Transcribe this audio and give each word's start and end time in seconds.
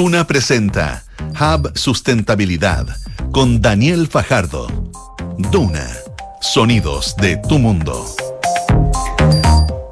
Duna 0.00 0.26
presenta 0.26 1.04
Hub 1.38 1.76
Sustentabilidad 1.76 2.86
con 3.32 3.60
Daniel 3.60 4.08
Fajardo. 4.08 4.66
Duna, 5.52 5.86
sonidos 6.40 7.14
de 7.16 7.36
tu 7.36 7.58
mundo. 7.58 8.06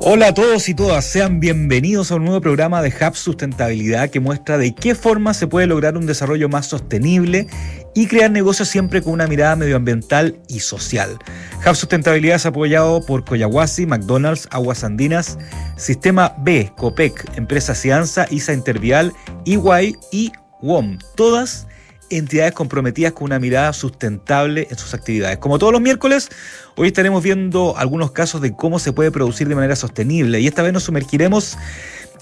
Hola 0.01 0.29
a 0.29 0.35
todos 0.35 0.69
y 0.69 0.75
todas, 0.75 1.05
sean 1.05 1.41
bienvenidos 1.41 2.13
a 2.13 2.15
un 2.15 2.25
nuevo 2.25 2.41
programa 2.41 2.81
de 2.83 2.91
Hub 2.91 3.17
Sustentabilidad 3.17 4.11
que 4.11 4.21
muestra 4.21 4.57
de 4.57 4.73
qué 4.73 4.95
forma 4.95 5.35
se 5.35 5.49
puede 5.49 5.67
lograr 5.67 5.97
un 5.97 6.07
desarrollo 6.07 6.49
más 6.49 6.67
sostenible 6.67 7.49
y 7.97 8.07
crear 8.07 8.31
negocios 8.31 8.69
siempre 8.69 9.03
con 9.03 9.15
una 9.15 9.27
mirada 9.27 9.57
medioambiental 9.57 10.39
y 10.47 10.61
social. 10.61 11.19
Hub 11.67 11.75
Sustentabilidad 11.75 12.37
es 12.37 12.47
apoyado 12.47 13.05
por 13.05 13.25
Coyahuasi, 13.25 13.87
McDonald's, 13.87 14.47
Aguas 14.53 14.85
Andinas, 14.85 15.37
Sistema 15.77 16.33
B, 16.39 16.73
COPEC, 16.77 17.37
Empresa 17.37 17.75
Cianza, 17.75 18.29
ISA 18.31 18.53
Intervial, 18.53 19.13
EY 19.47 19.97
y 20.13 20.31
WOM. 20.63 20.99
Todas 21.17 21.67
entidades 22.11 22.53
comprometidas 22.53 23.13
con 23.13 23.25
una 23.25 23.39
mirada 23.39 23.73
sustentable 23.73 24.67
en 24.71 24.79
sus 24.79 24.95
actividades. 24.95 25.39
Como 25.39 25.59
todos 25.59 25.73
los 25.73 25.83
miércoles, 25.83 26.29
hoy 26.77 26.89
estaremos 26.89 27.23
viendo 27.23 27.77
algunos 27.77 28.13
casos 28.13 28.41
de 28.41 28.53
cómo 28.53 28.79
se 28.79 28.93
puede 28.93 29.11
producir 29.11 29.49
de 29.49 29.55
manera 29.55 29.77
sostenible 29.77 30.41
y 30.41 30.47
esta 30.47 30.63
vez 30.63 30.73
nos 30.73 30.85
sumergiremos 30.85 31.57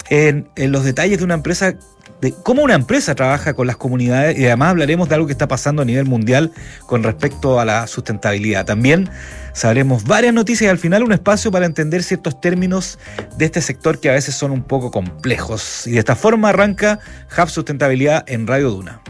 en, 0.09 0.49
los 0.55 0.83
detalles 0.83 1.17
de 1.19 1.23
una 1.23 1.33
empresa 1.33 1.75
de 2.21 2.31
cómo 2.31 2.63
una 2.63 2.73
empresa 2.73 3.13
trabaja 3.13 3.53
con 3.53 3.67
las 3.67 3.77
comunidades 3.77 4.39
y 4.39 4.45
además 4.45 4.69
hablaremos 4.69 5.07
de 5.07 5.15
algo 5.15 5.27
que 5.27 5.33
está 5.33 5.47
pasando 5.47 5.83
a 5.83 5.85
nivel 5.85 6.05
mundial 6.05 6.51
con 6.87 7.03
respecto 7.03 7.59
a 7.59 7.65
la 7.65 7.85
sustentabilidad. 7.85 8.65
También 8.65 9.09
sabremos 9.53 10.03
varias 10.03 10.33
noticias 10.33 10.67
y 10.67 10.69
al 10.69 10.79
final 10.79 11.03
un 11.03 11.11
espacio 11.11 11.51
para 11.51 11.67
entender 11.67 12.01
ciertos 12.01 12.41
términos 12.41 12.97
de 13.37 13.45
este 13.45 13.61
sector 13.61 13.99
que 13.99 14.09
a 14.09 14.13
veces 14.13 14.33
son 14.33 14.51
un 14.51 14.63
poco 14.63 14.89
complejos. 14.89 15.85
Y 15.85 15.91
de 15.91 15.99
esta 15.99 16.15
forma 16.15 16.49
arranca 16.49 16.99
Hub 17.37 17.49
Sustentabilidad 17.49 18.23
en 18.27 18.47
Radio 18.47 18.71
Duna. 18.71 19.01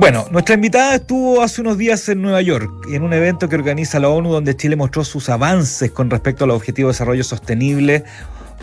Bueno, 0.00 0.24
nuestra 0.30 0.54
invitada 0.54 0.94
estuvo 0.94 1.42
hace 1.42 1.60
unos 1.60 1.76
días 1.76 2.08
en 2.08 2.22
Nueva 2.22 2.40
York 2.40 2.86
en 2.90 3.02
un 3.02 3.12
evento 3.12 3.50
que 3.50 3.54
organiza 3.54 4.00
la 4.00 4.08
ONU 4.08 4.32
donde 4.32 4.56
Chile 4.56 4.74
mostró 4.74 5.04
sus 5.04 5.28
avances 5.28 5.90
con 5.90 6.08
respecto 6.08 6.44
a 6.44 6.46
los 6.46 6.56
Objetivos 6.56 6.88
de 6.88 6.94
Desarrollo 6.94 7.22
Sostenible 7.22 8.04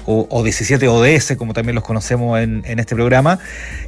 o, 0.07 0.43
17 0.43 0.87
ODS, 0.87 1.35
como 1.37 1.53
también 1.53 1.75
los 1.75 1.83
conocemos 1.83 2.39
en, 2.39 2.63
en, 2.65 2.79
este 2.79 2.95
programa. 2.95 3.37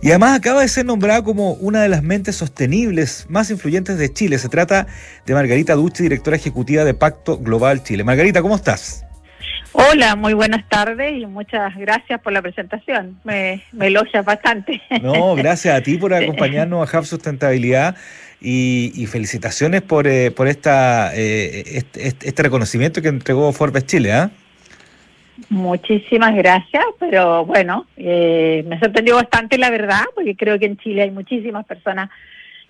Y 0.03 0.09
además 0.09 0.38
acaba 0.38 0.61
de 0.61 0.67
ser 0.67 0.86
nombrada 0.86 1.23
como 1.23 1.53
una 1.53 1.81
de 1.81 1.89
las 1.89 2.03
mentes 2.03 2.36
sostenibles 2.36 3.25
más 3.30 3.50
influyentes 3.50 3.97
de 3.97 4.14
Chile. 4.14 4.38
Se 4.38 4.50
trata 4.50 4.86
de 5.25 5.33
Margarita 5.33 5.73
Ducci, 5.73 6.03
directora 6.03 6.38
ejecutiva 6.38 6.83
de 6.83 6.94
Pacto 6.94 7.39
Global 7.39 7.81
Chile. 7.81 8.03
Margarita, 8.03 8.44
¿cómo 8.44 8.58
estás? 8.58 9.09
Hola, 9.72 10.16
muy 10.16 10.34
buenas 10.34 10.67
tardes 10.67 11.14
y 11.16 11.25
muchas 11.28 11.75
gracias 11.78 12.20
por 12.22 12.34
la 12.34 12.42
presentación. 12.42 13.20
Me, 13.23 13.62
me 13.72 13.88
elogias 13.88 14.26
bastante. 14.26 14.81
No, 15.02 15.36
gracias 15.36 15.78
a 15.78 15.81
ti 15.81 15.98
por 15.98 16.14
acompañarnos 16.16 16.94
a 16.94 16.98
Hub 16.98 17.06
Sustentabilidad 17.06 17.95
y, 18.42 19.06
felicitaciones 19.08 19.81
por, 19.81 20.08
eh, 20.08 20.31
por 20.31 20.48
esta, 20.48 21.16
eh, 21.16 21.64
este, 21.66 22.08
este, 22.08 22.44
reconocimiento 22.44 23.02
que 23.02 23.09
entregó 23.09 23.52
Forbes 23.52 23.86
Chile. 23.86 24.14
¿ah? 24.14 24.31
Muchísimas 25.50 26.36
gracias, 26.36 26.83
pero 27.00 27.45
bueno, 27.45 27.86
eh, 27.98 28.64
me 28.67 28.80
sorprendió 28.80 29.16
bastante 29.16 29.58
la 29.58 29.70
verdad, 29.70 30.04
porque 30.16 30.36
creo 30.36 30.58
que 30.58 30.66
en 30.66 30.78
Chile 30.78 31.04
hay 31.04 31.11
muchísimas 31.11 31.66
personas 31.66 32.09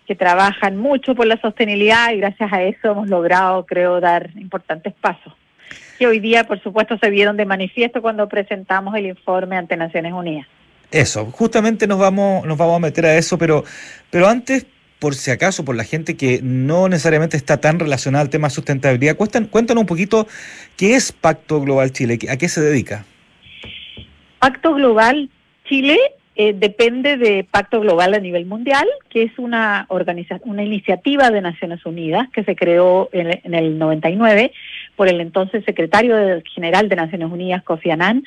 que 0.06 0.16
trabajan 0.16 0.76
mucho 0.78 1.16
por 1.16 1.28
la 1.28 1.40
sostenibilidad 1.40 2.12
y 2.12 2.18
gracias 2.18 2.52
a 2.52 2.64
eso 2.64 2.92
hemos 2.92 3.08
logrado, 3.08 3.66
creo, 3.66 4.00
dar 4.02 4.32
importantes 4.38 4.94
pasos 5.00 5.34
que 6.00 6.08
hoy 6.08 6.20
día, 6.20 6.46
por 6.46 6.64
supuesto, 6.64 6.98
se 6.98 7.10
vieron 7.10 7.36
de 7.36 7.46
manifiesto 7.46 8.02
cuando 8.02 8.28
presentamos 8.30 8.96
el 8.96 9.06
informe 9.06 9.58
ante 9.58 9.76
Naciones 9.76 10.14
Unidas. 10.14 10.48
Eso, 10.92 11.26
justamente 11.26 11.86
nos 11.86 12.00
vamos, 12.00 12.46
nos 12.46 12.58
vamos 12.58 12.78
a 12.78 12.80
meter 12.80 13.06
a 13.06 13.18
eso, 13.18 13.38
pero, 13.38 13.66
pero 14.10 14.28
antes, 14.28 14.66
por 14.98 15.14
si 15.14 15.30
acaso, 15.30 15.66
por 15.66 15.76
la 15.76 15.84
gente 15.84 16.16
que 16.16 16.40
no 16.42 16.88
necesariamente 16.88 17.36
está 17.38 17.60
tan 17.60 17.80
relacionada 17.80 18.24
al 18.24 18.30
tema 18.30 18.48
de 18.48 18.56
sustentabilidad, 18.56 19.18
cuéntanos 19.18 19.82
un 19.82 19.86
poquito 19.86 20.26
qué 20.78 20.96
es 20.96 21.12
Pacto 21.12 21.62
Global 21.62 21.92
Chile, 21.92 22.18
a 22.30 22.38
qué 22.38 22.48
se 22.48 22.62
dedica. 22.62 23.06
Pacto 24.40 24.74
Global 24.74 25.30
Chile 25.66 26.00
eh, 26.36 26.54
depende 26.54 27.18
de 27.18 27.44
Pacto 27.44 27.82
Global 27.82 28.14
a 28.14 28.20
nivel 28.20 28.46
mundial, 28.46 28.88
que 29.10 29.24
es 29.24 29.38
una 29.38 29.86
organización, 29.90 30.50
una 30.50 30.64
iniciativa 30.64 31.30
de 31.30 31.42
Naciones 31.42 31.86
Unidas 31.86 32.30
que 32.34 32.46
se 32.46 32.56
creó 32.56 33.10
en, 33.12 33.42
en 33.44 33.54
el 33.54 33.78
99 33.78 34.54
por 35.00 35.08
el 35.08 35.22
entonces 35.22 35.64
secretario 35.64 36.42
general 36.54 36.90
de 36.90 36.98
Naciones 36.98 37.32
Unidas, 37.32 37.64
Kofi 37.64 37.90
Annan, 37.90 38.26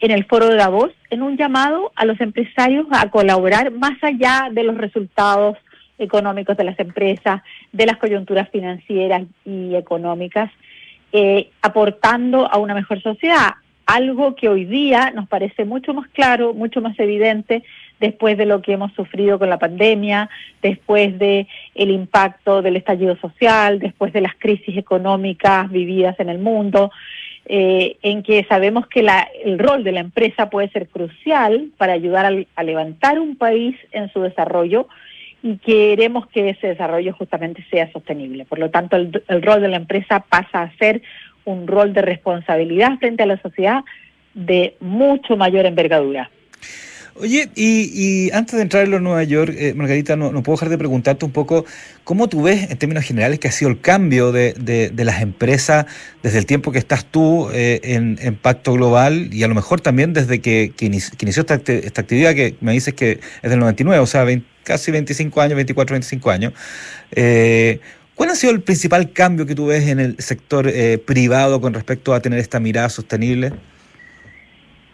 en 0.00 0.10
el 0.10 0.24
foro 0.24 0.48
de 0.48 0.56
Davos, 0.56 0.90
en 1.08 1.22
un 1.22 1.36
llamado 1.36 1.92
a 1.94 2.04
los 2.04 2.20
empresarios 2.20 2.88
a 2.90 3.08
colaborar 3.10 3.70
más 3.70 3.92
allá 4.02 4.48
de 4.50 4.64
los 4.64 4.76
resultados 4.76 5.56
económicos 6.00 6.56
de 6.56 6.64
las 6.64 6.80
empresas, 6.80 7.42
de 7.70 7.86
las 7.86 7.96
coyunturas 7.98 8.48
financieras 8.50 9.22
y 9.44 9.76
económicas, 9.76 10.50
eh, 11.12 11.50
aportando 11.62 12.52
a 12.52 12.58
una 12.58 12.74
mejor 12.74 13.00
sociedad. 13.00 13.50
Algo 13.86 14.34
que 14.34 14.48
hoy 14.48 14.64
día 14.64 15.12
nos 15.14 15.28
parece 15.28 15.64
mucho 15.64 15.94
más 15.94 16.08
claro, 16.08 16.54
mucho 16.54 16.80
más 16.80 16.98
evidente 16.98 17.62
después 18.00 18.36
de 18.38 18.46
lo 18.46 18.62
que 18.62 18.72
hemos 18.72 18.92
sufrido 18.94 19.38
con 19.38 19.50
la 19.50 19.58
pandemia, 19.58 20.30
después 20.62 21.18
de 21.18 21.46
el 21.74 21.90
impacto 21.90 22.62
del 22.62 22.76
estallido 22.76 23.16
social, 23.16 23.78
después 23.78 24.12
de 24.12 24.22
las 24.22 24.34
crisis 24.36 24.76
económicas 24.76 25.70
vividas 25.70 26.18
en 26.18 26.30
el 26.30 26.38
mundo, 26.38 26.90
eh, 27.46 27.96
en 28.02 28.22
que 28.22 28.44
sabemos 28.48 28.86
que 28.86 29.02
la, 29.02 29.28
el 29.44 29.58
rol 29.58 29.84
de 29.84 29.92
la 29.92 30.00
empresa 30.00 30.50
puede 30.50 30.70
ser 30.70 30.88
crucial 30.88 31.70
para 31.76 31.92
ayudar 31.92 32.46
a, 32.56 32.62
levantar 32.62 33.18
un 33.18 33.36
país 33.36 33.76
en 33.92 34.10
su 34.12 34.22
desarrollo 34.22 34.88
y 35.42 35.56
queremos 35.56 36.26
que 36.28 36.50
ese 36.50 36.68
desarrollo 36.68 37.14
justamente 37.14 37.64
sea 37.70 37.90
sostenible. 37.92 38.44
Por 38.44 38.58
lo 38.58 38.70
tanto, 38.70 38.96
el 38.96 39.42
rol 39.42 39.62
de 39.62 39.68
la 39.68 39.76
empresa 39.76 40.20
pasa 40.28 40.62
a 40.62 40.76
ser 40.76 41.02
un 41.44 41.66
rol 41.66 41.92
de 41.92 42.02
responsabilidad 42.02 42.98
frente 42.98 43.22
a 43.22 43.26
la 43.26 43.40
sociedad 43.40 43.84
de 44.34 44.76
mucho 44.80 45.36
mayor 45.36 45.66
envergadura. 45.66 46.30
Oye, 47.16 47.50
y, 47.56 48.30
antes 48.32 48.56
de 48.56 48.62
entrar 48.62 48.86
en 48.86 49.02
Nueva 49.02 49.24
York, 49.24 49.52
eh, 49.56 49.74
Margarita, 49.74 50.16
no, 50.16 50.30
puedo 50.42 50.56
dejar 50.56 50.68
de 50.68 50.78
preguntarte 50.78 51.24
un 51.24 51.32
poco 51.32 51.64
cómo 52.04 52.28
tú 52.28 52.42
ves 52.42 52.70
en 52.70 52.78
términos 52.78 53.04
generales 53.04 53.38
que 53.38 53.48
ha 53.48 53.52
sido 53.52 53.70
el 53.70 53.80
cambio 53.80 54.32
de, 54.32 54.52
de, 54.54 55.04
las 55.04 55.20
empresas 55.20 55.86
desde 56.22 56.38
el 56.38 56.46
tiempo 56.46 56.70
que 56.72 56.78
estás 56.78 57.04
tú 57.04 57.50
eh, 57.52 57.80
en, 57.82 58.36
Pacto 58.36 58.72
Global 58.74 59.28
y 59.32 59.42
a 59.42 59.48
lo 59.48 59.54
mejor 59.54 59.80
también 59.80 60.12
desde 60.12 60.40
que, 60.40 60.72
inició 60.80 61.40
esta, 61.42 61.54
esta, 61.54 62.00
actividad 62.00 62.34
que 62.34 62.54
me 62.60 62.72
dices 62.72 62.94
que 62.94 63.20
es 63.42 63.50
del 63.50 63.58
99, 63.58 64.00
o 64.00 64.06
sea, 64.06 64.24
casi 64.62 64.90
25 64.90 65.40
años, 65.40 65.56
24, 65.56 65.94
25 65.94 66.30
años. 66.30 66.52
Eh, 67.10 67.80
¿Cuál 68.14 68.30
ha 68.30 68.34
sido 68.34 68.52
el 68.52 68.60
principal 68.60 69.12
cambio 69.12 69.46
que 69.46 69.54
tú 69.54 69.66
ves 69.66 69.88
en 69.88 69.98
el 69.98 70.16
sector 70.18 70.70
privado 71.06 71.60
con 71.60 71.74
respecto 71.74 72.14
a 72.14 72.20
tener 72.20 72.38
esta 72.38 72.60
mirada 72.60 72.88
sostenible? 72.88 73.52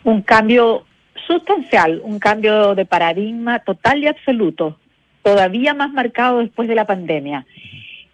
Un 0.05 0.23
cambio 0.23 0.85
sustancial, 1.27 2.01
un 2.05 2.19
cambio 2.19 2.75
de 2.75 2.85
paradigma 2.85 3.59
total 3.61 4.03
y 4.03 4.07
absoluto, 4.07 4.79
todavía 5.23 5.75
más 5.75 5.93
marcado 5.93 6.39
después 6.39 6.69
de 6.69 6.75
la 6.75 6.87
pandemia. 6.87 7.47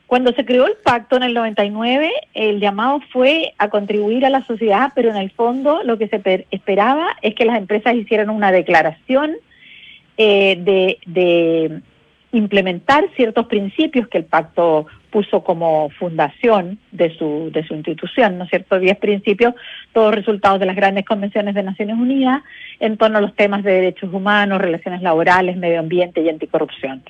Cuando 0.07 0.33
se 0.33 0.45
creó 0.45 0.67
el 0.67 0.77
pacto 0.83 1.17
en 1.17 1.23
el 1.23 1.33
99, 1.33 2.13
el 2.35 2.61
llamado 2.61 3.01
fue 3.13 3.55
a 3.57 3.71
contribuir 3.71 4.27
a 4.27 4.31
la 4.31 4.45
sociedad, 4.45 4.93
pero 4.95 5.09
en 5.09 5.17
el 5.17 5.31
fondo 5.31 5.83
lo 5.85 5.97
que 5.97 6.09
se 6.09 6.47
esperaba 6.51 7.17
es 7.23 7.35
que 7.35 7.47
las 7.47 7.57
empresas 7.57 7.95
hicieran 7.95 8.29
una 8.29 8.53
declaración 8.53 9.37
eh, 10.19 10.57
de, 10.61 10.99
de 11.07 11.81
implementar 12.33 13.05
ciertos 13.17 13.47
principios 13.47 14.09
que 14.09 14.19
el 14.19 14.25
pacto 14.25 14.87
puso 15.13 15.45
como 15.45 15.91
fundación 15.91 16.79
de 16.91 17.17
su, 17.17 17.51
de 17.53 17.65
su 17.65 17.75
institución, 17.75 18.39
¿no 18.39 18.45
es 18.45 18.51
cierto? 18.51 18.81
Diez 18.81 18.97
principios, 18.97 19.55
todos 19.93 20.15
resultados 20.15 20.59
de 20.59 20.67
las 20.67 20.75
grandes 20.75 21.05
convenciones 21.05 21.55
de 21.55 21.63
Naciones 21.63 21.97
Unidas 21.97 22.43
en 22.81 22.97
torno 22.97 23.19
a 23.19 23.21
los 23.21 23.37
temas 23.37 23.63
de 23.63 23.73
derechos 23.73 24.13
humanos, 24.13 24.61
relaciones 24.61 25.03
laborales, 25.03 25.57
medio 25.57 25.79
ambiente 25.79 26.23
y 26.23 26.31
anticorrupción. 26.31 27.03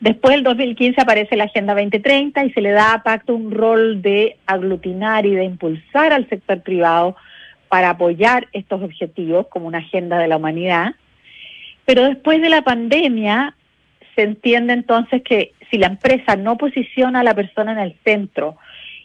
Después, 0.00 0.34
del 0.34 0.44
2015, 0.44 1.00
aparece 1.00 1.36
la 1.36 1.44
Agenda 1.44 1.74
2030 1.74 2.44
y 2.44 2.52
se 2.52 2.60
le 2.60 2.72
da 2.72 2.94
a 2.94 3.02
Pacto 3.02 3.34
un 3.34 3.50
rol 3.50 4.02
de 4.02 4.36
aglutinar 4.46 5.26
y 5.26 5.34
de 5.34 5.44
impulsar 5.44 6.12
al 6.12 6.28
sector 6.28 6.62
privado 6.62 7.16
para 7.68 7.90
apoyar 7.90 8.48
estos 8.52 8.82
objetivos 8.82 9.46
como 9.48 9.66
una 9.66 9.78
agenda 9.78 10.18
de 10.18 10.28
la 10.28 10.38
humanidad. 10.38 10.94
Pero 11.84 12.04
después 12.04 12.40
de 12.40 12.48
la 12.48 12.62
pandemia, 12.62 13.54
se 14.14 14.22
entiende 14.22 14.72
entonces 14.72 15.22
que 15.22 15.52
si 15.70 15.78
la 15.78 15.88
empresa 15.88 16.36
no 16.36 16.56
posiciona 16.56 17.20
a 17.20 17.24
la 17.24 17.34
persona 17.34 17.72
en 17.72 17.78
el 17.78 17.96
centro 18.04 18.56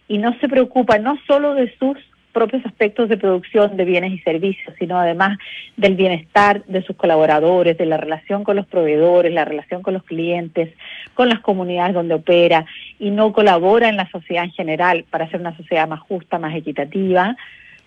y 0.07 0.17
no 0.17 0.37
se 0.39 0.47
preocupa 0.47 0.97
no 0.99 1.17
solo 1.27 1.53
de 1.53 1.73
sus 1.77 1.97
propios 2.31 2.65
aspectos 2.65 3.09
de 3.09 3.17
producción 3.17 3.75
de 3.75 3.85
bienes 3.85 4.13
y 4.13 4.19
servicios, 4.19 4.73
sino 4.79 4.97
además 4.97 5.37
del 5.75 5.95
bienestar 5.95 6.63
de 6.65 6.81
sus 6.83 6.95
colaboradores, 6.95 7.77
de 7.77 7.85
la 7.85 7.97
relación 7.97 8.43
con 8.43 8.55
los 8.55 8.65
proveedores, 8.67 9.33
la 9.33 9.45
relación 9.45 9.81
con 9.81 9.93
los 9.93 10.03
clientes, 10.03 10.73
con 11.13 11.29
las 11.29 11.39
comunidades 11.39 11.93
donde 11.93 12.15
opera 12.15 12.65
y 12.99 13.11
no 13.11 13.33
colabora 13.33 13.89
en 13.89 13.97
la 13.97 14.09
sociedad 14.09 14.45
en 14.45 14.51
general 14.51 15.05
para 15.09 15.25
hacer 15.25 15.39
una 15.41 15.55
sociedad 15.57 15.87
más 15.87 15.99
justa, 15.99 16.39
más 16.39 16.55
equitativa, 16.55 17.35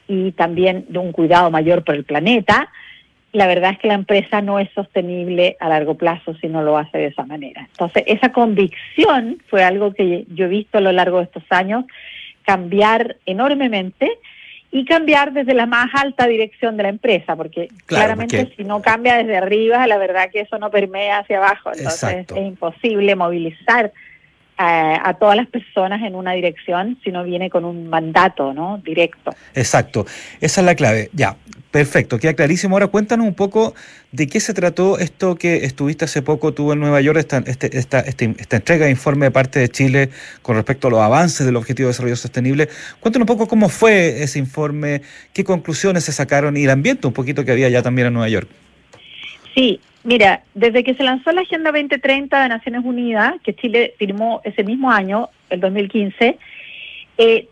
y 0.07 0.33
también 0.33 0.85
de 0.89 0.99
un 0.99 1.13
cuidado 1.13 1.51
mayor 1.51 1.83
por 1.83 1.95
el 1.95 2.05
planeta, 2.05 2.69
la 3.35 3.49
verdad 3.49 3.73
es 3.73 3.79
que 3.81 3.89
la 3.89 3.95
empresa 3.95 4.41
no 4.41 4.61
es 4.61 4.71
sostenible 4.75 5.57
a 5.59 5.69
largo 5.69 5.97
plazo 5.97 6.35
si 6.37 6.47
no 6.47 6.63
lo 6.63 6.79
hace 6.79 6.99
de 6.99 7.07
esa 7.07 7.27
manera. 7.27 7.67
Entonces, 7.69 8.05
esa 8.07 8.31
convicción 8.31 9.43
fue 9.49 9.65
algo 9.65 9.93
que 9.93 10.25
yo 10.29 10.47
he 10.47 10.49
visto 10.49 10.79
a 10.79 10.81
lo 10.81 10.93
largo 10.93 11.19
de 11.19 11.25
estos 11.25 11.43
años 11.51 11.85
cambiar 12.45 13.17
enormemente 13.27 14.09
y 14.71 14.85
cambiar 14.85 15.33
desde 15.33 15.53
la 15.53 15.67
más 15.67 15.89
alta 15.95 16.29
dirección 16.29 16.77
de 16.77 16.85
la 16.85 16.91
empresa, 16.91 17.35
porque 17.35 17.69
claramente 17.87 18.53
si 18.57 18.63
no 18.63 18.81
cambia 18.81 19.17
desde 19.17 19.37
arriba, 19.37 19.85
la 19.89 19.99
verdad 19.99 20.31
que 20.33 20.41
eso 20.41 20.59
no 20.59 20.71
permea 20.71 21.19
hacia 21.19 21.39
abajo, 21.39 21.71
entonces 21.77 22.27
es 22.31 22.37
imposible 22.37 23.17
movilizar 23.17 23.93
a, 24.57 25.09
a, 25.09 25.15
todas 25.15 25.37
las 25.37 25.49
personas 25.49 26.03
en 26.03 26.15
una 26.15 26.33
dirección 26.33 26.99
si 27.03 27.11
no 27.11 27.25
viene 27.25 27.51
con 27.51 27.65
un 27.65 27.89
mandato 27.89 28.53
¿no? 28.53 28.81
directo. 28.85 29.35
Exacto, 29.55 30.07
esa 30.41 30.61
es 30.61 30.65
la 30.65 30.75
clave. 30.75 31.11
Ya, 31.13 31.37
perfecto, 31.71 32.19
queda 32.19 32.35
clarísimo. 32.35 32.77
Ahora 32.77 32.87
cuéntanos 32.89 33.27
un 33.27 33.35
poco 33.35 33.75
de 34.13 34.29
qué 34.29 34.39
se 34.39 34.55
trató 34.55 34.99
esto 34.99 35.35
que 35.35 35.65
estuviste 35.65 36.05
hace 36.05 36.23
poco 36.23 36.55
tú 36.55 36.71
en 36.73 36.79
Nueva 36.79 37.01
York, 37.01 37.19
esta, 37.19 37.39
este, 37.39 37.77
esta, 37.77 38.01
este, 38.01 38.35
esta 38.39 38.57
entrega 38.57 38.85
de 38.85 38.93
informe 38.93 39.27
de 39.27 39.31
parte 39.33 39.59
de 39.59 39.69
Chile 39.69 40.11
con 40.43 40.55
respecto 40.55 40.89
a 40.89 40.91
los 40.93 41.01
avances 41.01 41.45
del 41.45 41.57
Objetivo 41.57 41.89
de 41.89 41.91
Desarrollo 41.91 42.17
Sostenible. 42.17 42.69
Cuéntanos 43.01 43.25
un 43.29 43.37
poco 43.37 43.49
cómo 43.49 43.69
fue 43.69 44.23
ese 44.23 44.39
informe, 44.39 45.03
qué 45.33 45.43
conclusiones 45.43 46.05
se 46.05 46.13
sacaron 46.13 46.57
y 46.57 46.65
el 46.65 46.71
ambiente 46.71 47.07
un 47.07 47.13
poquito 47.13 47.45
que 47.45 47.51
había 47.51 47.69
ya 47.69 47.83
también 47.83 48.07
en 48.07 48.15
Nueva 48.15 48.29
York. 48.29 48.49
Sí, 49.55 49.81
Mira, 50.05 50.43
desde 50.53 50.85
que 50.85 50.95
se 50.95 51.03
lanzó 51.03 51.33
la 51.33 51.41
Agenda 51.41 51.73
2030 51.73 52.43
de 52.43 52.49
Naciones 52.51 52.83
Unidas, 52.85 53.37
que 53.43 53.55
Chile 53.55 53.95
firmó 53.99 54.43
ese 54.45 54.63
mismo 54.63 54.91
año, 54.91 55.31
el 55.49 55.61
2015, 55.61 56.37
eh, 57.17 57.49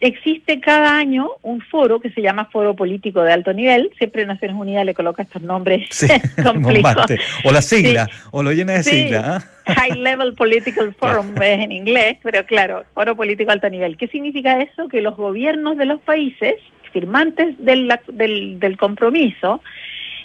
existe 0.00 0.58
cada 0.60 0.96
año 0.96 1.28
un 1.42 1.60
foro 1.60 2.00
que 2.00 2.10
se 2.10 2.22
llama 2.22 2.46
Foro 2.46 2.74
Político 2.74 3.22
de 3.22 3.34
Alto 3.34 3.52
Nivel. 3.52 3.90
Siempre 3.98 4.24
Naciones 4.24 4.56
Unidas 4.56 4.86
le 4.86 4.94
coloca 4.94 5.22
estos 5.22 5.42
nombres 5.42 5.86
sí, 5.90 6.06
O 7.44 7.52
la 7.52 7.60
sigla, 7.60 8.08
o 8.30 8.42
lo 8.42 8.52
llena 8.52 8.72
de 8.72 8.84
sigla. 8.84 9.44
¿ah? 9.66 9.74
High 9.74 9.98
Level 9.98 10.32
Political 10.32 10.94
Forum 10.94 11.34
es 11.42 11.60
en 11.60 11.72
inglés, 11.72 12.16
pero 12.22 12.46
claro, 12.46 12.84
Foro 12.94 13.14
Político 13.14 13.48
de 13.48 13.52
Alto 13.52 13.68
Nivel. 13.68 13.98
¿Qué 13.98 14.08
significa 14.08 14.62
eso? 14.62 14.88
Que 14.88 15.02
los 15.02 15.14
gobiernos 15.14 15.76
de 15.76 15.84
los 15.84 16.00
países 16.00 16.54
firmantes 16.90 17.54
del, 17.58 17.92
del, 18.08 18.58
del 18.58 18.78
compromiso 18.78 19.60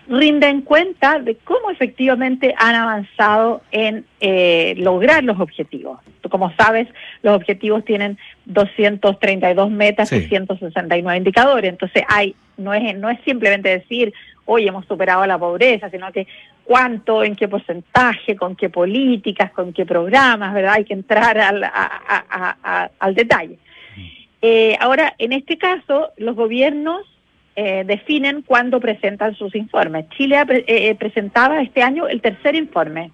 rinden 0.09 0.61
cuenta 0.61 1.19
de 1.19 1.35
cómo 1.35 1.69
efectivamente 1.69 2.53
han 2.57 2.75
avanzado 2.75 3.61
en 3.71 4.05
eh, 4.19 4.75
lograr 4.77 5.23
los 5.23 5.39
objetivos. 5.39 5.99
Como 6.29 6.53
sabes, 6.55 6.87
los 7.23 7.35
objetivos 7.35 7.85
tienen 7.85 8.17
232 8.45 9.71
metas 9.71 10.11
y 10.11 10.21
169 10.21 11.17
indicadores. 11.17 11.69
Entonces, 11.69 12.03
hay 12.07 12.35
no 12.57 12.73
es 12.73 12.97
no 12.97 13.09
es 13.09 13.19
simplemente 13.23 13.69
decir, 13.69 14.13
hoy 14.45 14.67
hemos 14.67 14.85
superado 14.85 15.25
la 15.25 15.37
pobreza, 15.37 15.89
sino 15.89 16.11
que 16.11 16.27
cuánto, 16.63 17.23
en 17.23 17.35
qué 17.35 17.47
porcentaje, 17.47 18.35
con 18.35 18.55
qué 18.55 18.69
políticas, 18.69 19.51
con 19.51 19.73
qué 19.73 19.85
programas, 19.85 20.53
¿verdad? 20.53 20.73
Hay 20.73 20.85
que 20.85 20.93
entrar 20.93 21.37
al, 21.37 21.63
al 22.99 23.15
detalle. 23.15 23.57
Mm. 23.95 24.01
Eh, 24.41 24.77
ahora, 24.79 25.13
en 25.17 25.33
este 25.33 25.57
caso, 25.57 26.09
los 26.17 26.35
gobiernos 26.35 27.05
eh, 27.59 27.85
definen 27.87 28.43
cuándo 28.43 28.79
presentan 28.79 29.33
sus 29.33 29.55
informes. 29.55 30.07
Chile 30.09 30.37
eh, 30.47 30.63
eh, 30.67 30.93
presentaba 30.93 31.59
este 31.59 31.81
año 31.81 32.07
el 32.07 32.21
tercer 32.21 32.53
informe. 32.53 33.09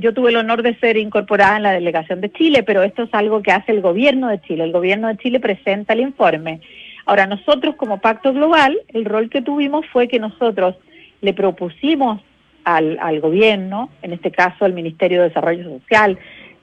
yo 0.00 0.14
tuve 0.14 0.30
el 0.30 0.36
honor 0.36 0.62
de 0.62 0.76
ser 0.78 0.96
incorporada 0.96 1.56
en 1.56 1.64
la 1.64 1.72
delegación 1.72 2.20
de 2.20 2.30
Chile, 2.30 2.62
pero 2.62 2.84
esto 2.84 3.02
es 3.02 3.08
algo 3.12 3.42
que 3.42 3.50
hace 3.50 3.72
el 3.72 3.80
gobierno 3.80 4.28
de 4.28 4.40
Chile. 4.42 4.62
El 4.62 4.70
gobierno 4.70 5.08
de 5.08 5.16
Chile 5.16 5.40
presenta 5.40 5.92
el 5.92 6.02
informe. 6.02 6.60
Ahora, 7.04 7.26
nosotros 7.26 7.74
como 7.74 8.00
Pacto 8.00 8.32
Global, 8.32 8.78
el 8.92 9.04
rol 9.04 9.28
que 9.28 9.42
tuvimos 9.42 9.84
fue 9.92 10.06
que 10.06 10.20
nosotros 10.20 10.76
le 11.20 11.32
propusimos 11.34 12.22
al, 12.62 12.96
al 13.00 13.18
gobierno, 13.20 13.90
en 14.02 14.12
este 14.12 14.30
caso 14.30 14.64
al 14.64 14.72
Ministerio 14.72 15.20
de 15.20 15.30
Desarrollo 15.30 15.64
Social, 15.80 16.16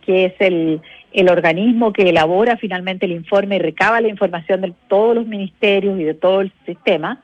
que 0.05 0.25
es 0.27 0.33
el, 0.39 0.79
el 1.13 1.29
organismo 1.29 1.93
que 1.93 2.09
elabora 2.09 2.57
finalmente 2.57 3.05
el 3.05 3.11
informe 3.11 3.57
y 3.57 3.59
recaba 3.59 4.01
la 4.01 4.07
información 4.07 4.61
de 4.61 4.73
todos 4.87 5.15
los 5.15 5.27
ministerios 5.27 5.99
y 5.99 6.03
de 6.03 6.13
todo 6.13 6.41
el 6.41 6.51
sistema, 6.65 7.21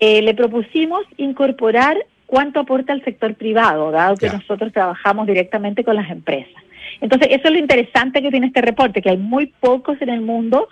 eh, 0.00 0.22
le 0.22 0.34
propusimos 0.34 1.02
incorporar 1.16 1.96
cuánto 2.26 2.60
aporta 2.60 2.92
el 2.92 3.04
sector 3.04 3.34
privado, 3.34 3.90
dado 3.90 4.16
que 4.16 4.28
nosotros 4.28 4.72
trabajamos 4.72 5.26
directamente 5.26 5.84
con 5.84 5.96
las 5.96 6.10
empresas. 6.10 6.62
Entonces, 7.00 7.28
eso 7.30 7.48
es 7.48 7.52
lo 7.52 7.58
interesante 7.58 8.22
que 8.22 8.30
tiene 8.30 8.48
este 8.48 8.62
reporte, 8.62 9.02
que 9.02 9.10
hay 9.10 9.16
muy 9.16 9.46
pocos 9.46 10.00
en 10.00 10.08
el 10.08 10.20
mundo 10.20 10.68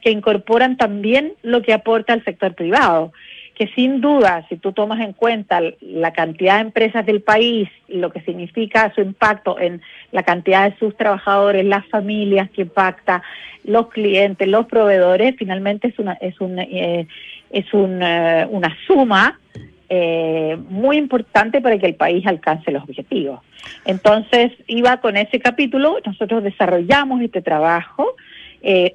que 0.00 0.10
incorporan 0.10 0.76
también 0.76 1.32
lo 1.42 1.62
que 1.62 1.72
aporta 1.72 2.14
el 2.14 2.24
sector 2.24 2.54
privado 2.54 3.12
que 3.58 3.66
sin 3.74 4.00
duda, 4.00 4.46
si 4.48 4.56
tú 4.56 4.72
tomas 4.72 5.00
en 5.00 5.12
cuenta 5.12 5.60
la 5.80 6.12
cantidad 6.12 6.54
de 6.54 6.60
empresas 6.60 7.04
del 7.04 7.22
país, 7.22 7.68
lo 7.88 8.12
que 8.12 8.20
significa 8.20 8.92
su 8.94 9.00
impacto 9.00 9.58
en 9.58 9.82
la 10.12 10.22
cantidad 10.22 10.70
de 10.70 10.78
sus 10.78 10.96
trabajadores, 10.96 11.64
las 11.64 11.84
familias 11.86 12.48
que 12.50 12.62
impacta, 12.62 13.20
los 13.64 13.88
clientes, 13.88 14.46
los 14.46 14.66
proveedores, 14.66 15.34
finalmente 15.36 15.88
es 15.88 15.98
una 15.98 16.12
es 16.14 16.40
un 16.40 16.60
eh, 16.60 17.08
es 17.50 17.66
eh, 17.72 18.46
una 18.48 18.76
suma 18.86 19.40
eh, 19.88 20.56
muy 20.68 20.96
importante 20.96 21.60
para 21.60 21.78
que 21.78 21.86
el 21.86 21.96
país 21.96 22.24
alcance 22.28 22.70
los 22.70 22.84
objetivos. 22.84 23.40
Entonces, 23.84 24.52
iba 24.68 24.98
con 24.98 25.16
ese 25.16 25.40
capítulo, 25.40 25.98
nosotros 26.06 26.44
desarrollamos 26.44 27.22
este 27.22 27.42
trabajo, 27.42 28.14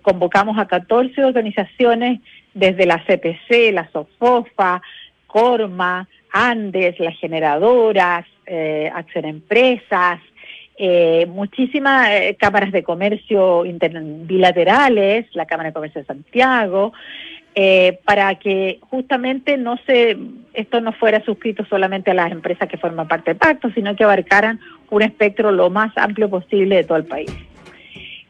convocamos 0.01 0.57
a 0.57 0.67
14 0.67 1.23
organizaciones 1.23 2.19
desde 2.53 2.85
la 2.85 3.03
CPC, 3.05 3.71
la 3.73 3.89
SOFOFA, 3.91 4.81
Corma, 5.27 6.07
Andes, 6.31 6.99
las 6.99 7.17
generadoras, 7.17 8.25
eh, 8.45 8.91
Empresas, 9.15 10.19
eh, 10.75 11.27
muchísimas 11.27 12.09
eh, 12.09 12.35
cámaras 12.39 12.71
de 12.71 12.83
comercio 12.83 13.63
bilaterales, 13.63 15.27
la 15.33 15.45
Cámara 15.45 15.69
de 15.69 15.73
Comercio 15.73 16.01
de 16.01 16.07
Santiago, 16.07 16.93
eh, 17.55 17.99
para 18.05 18.33
que 18.35 18.79
justamente 18.81 19.57
no 19.57 19.77
se 19.85 20.17
esto 20.53 20.81
no 20.81 20.91
fuera 20.91 21.23
suscrito 21.23 21.63
solamente 21.65 22.09
a 22.09 22.15
las 22.15 22.31
empresas 22.31 22.67
que 22.67 22.77
forman 22.77 23.07
parte 23.07 23.31
del 23.31 23.37
pacto, 23.37 23.69
sino 23.71 23.95
que 23.95 24.03
abarcaran 24.03 24.59
un 24.89 25.03
espectro 25.03 25.51
lo 25.51 25.69
más 25.69 25.95
amplio 25.95 26.29
posible 26.29 26.77
de 26.77 26.83
todo 26.83 26.97
el 26.97 27.05
país. 27.05 27.31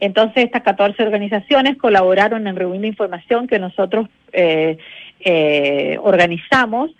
Entonces, 0.04 0.44
estas 0.44 0.64
14 0.64 1.02
organizaciones 1.02 1.78
colaboraron 1.78 2.46
en 2.46 2.58
reunir 2.58 2.82
la 2.82 2.88
información 2.88 3.48
que 3.48 3.58
nosotros 3.58 4.10
eh, 4.34 4.78
eh, 5.22 5.98
organizamos, 6.02 6.92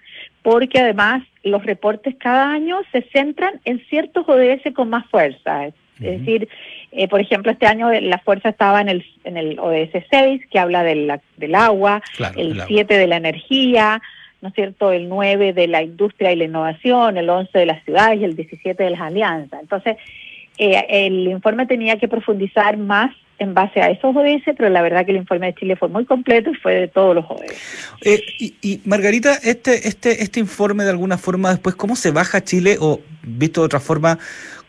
porque 0.42 0.80
además 0.80 1.22
los 1.44 1.66
reportes 1.66 2.16
cada 2.18 2.50
año 2.50 2.80
se 2.94 3.02
centran 3.12 3.60
en 3.66 3.86
ciertos 3.90 4.24
ODS 4.30 4.74
con 4.74 4.90
más 4.90 5.06
fuerza. 5.08 5.68
Es, 5.68 5.74
decir, 6.00 6.48
eh, 6.94 7.10
por 7.10 7.20
ejemplo, 7.20 7.52
este 7.52 7.68
año 7.68 7.92
la 7.92 8.20
fuerza 8.20 8.48
estaba 8.48 8.80
en 8.80 8.88
el, 8.88 9.06
en 9.26 9.36
el 9.36 9.60
ODS 9.60 10.06
6, 10.10 10.44
que 10.50 10.60
habla 10.60 10.84
del, 10.84 11.12
del 11.36 11.56
agua, 11.56 12.02
el 12.38 12.62
7 12.66 12.98
de 12.98 13.08
la 13.08 13.18
energía, 13.18 14.02
¿no 14.42 14.48
es 14.48 14.56
cierto?, 14.56 14.94
el 14.94 15.10
9 15.10 15.52
de 15.52 15.68
la 15.68 15.84
industria 15.84 16.32
y 16.32 16.38
la 16.38 16.46
innovación, 16.46 17.18
el 17.18 17.30
11 17.30 17.60
de 17.60 17.66
las 17.66 17.84
ciudades 17.84 18.22
y 18.22 18.24
el 18.24 18.38
17 18.38 18.82
de 18.82 18.90
las 18.92 19.02
alianzas. 19.02 19.60
Entonces, 19.62 19.98
eh, 20.58 20.86
el 20.90 21.28
informe 21.28 21.66
tenía 21.66 21.98
que 21.98 22.08
profundizar 22.08 22.78
más 22.78 23.16
en 23.40 23.54
base 23.54 23.82
a 23.82 23.90
esos 23.90 24.16
ODS, 24.16 24.44
pero 24.56 24.70
la 24.70 24.82
verdad 24.82 25.06
que 25.06 25.12
el 25.12 25.18
informe 25.18 25.48
de 25.48 25.56
Chile 25.56 25.76
fue 25.76 25.90
muy 25.90 26.06
completo 26.06 26.52
y 26.52 26.56
fue 26.56 26.76
de 26.76 26.88
todos 26.88 27.16
los 27.16 27.26
ODS. 27.26 27.54
Eh, 28.02 28.22
y, 28.40 28.82
Margarita, 28.86 29.34
este, 29.44 29.88
este, 29.88 30.22
este 30.24 30.40
informe 30.40 30.84
de 30.84 30.92
alguna 30.92 31.18
forma 31.18 31.50
después, 31.50 31.76
¿cómo 31.76 31.96
se 31.96 32.12
baja 32.12 32.44
Chile 32.44 32.78
o, 32.80 33.02
visto 33.24 33.62
de 33.62 33.66
otra 33.66 33.80
forma, 33.80 34.20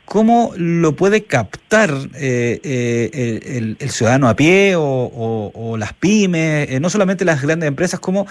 cómo 0.07 0.53
lo 0.57 0.97
puede 0.97 1.25
captar 1.25 1.91
eh, 2.15 3.77
el, 3.79 3.91
ciudadano 3.91 4.29
a 4.29 4.35
pie 4.35 4.75
o, 4.77 5.77
las 5.79 5.93
pymes, 5.93 6.81
no 6.81 6.89
solamente 6.89 7.25
las 7.25 7.43
grandes 7.43 7.69
empresas, 7.69 8.01
cómo, 8.01 8.27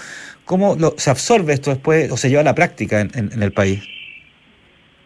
cómo 0.45 0.75
se 0.97 1.09
absorbe 1.11 1.53
esto 1.53 1.69
después 1.69 2.11
o 2.11 2.17
se 2.17 2.29
lleva 2.29 2.41
a 2.41 2.45
la 2.45 2.55
práctica 2.55 3.01
en 3.01 3.41
el 3.41 3.53
país? 3.53 3.83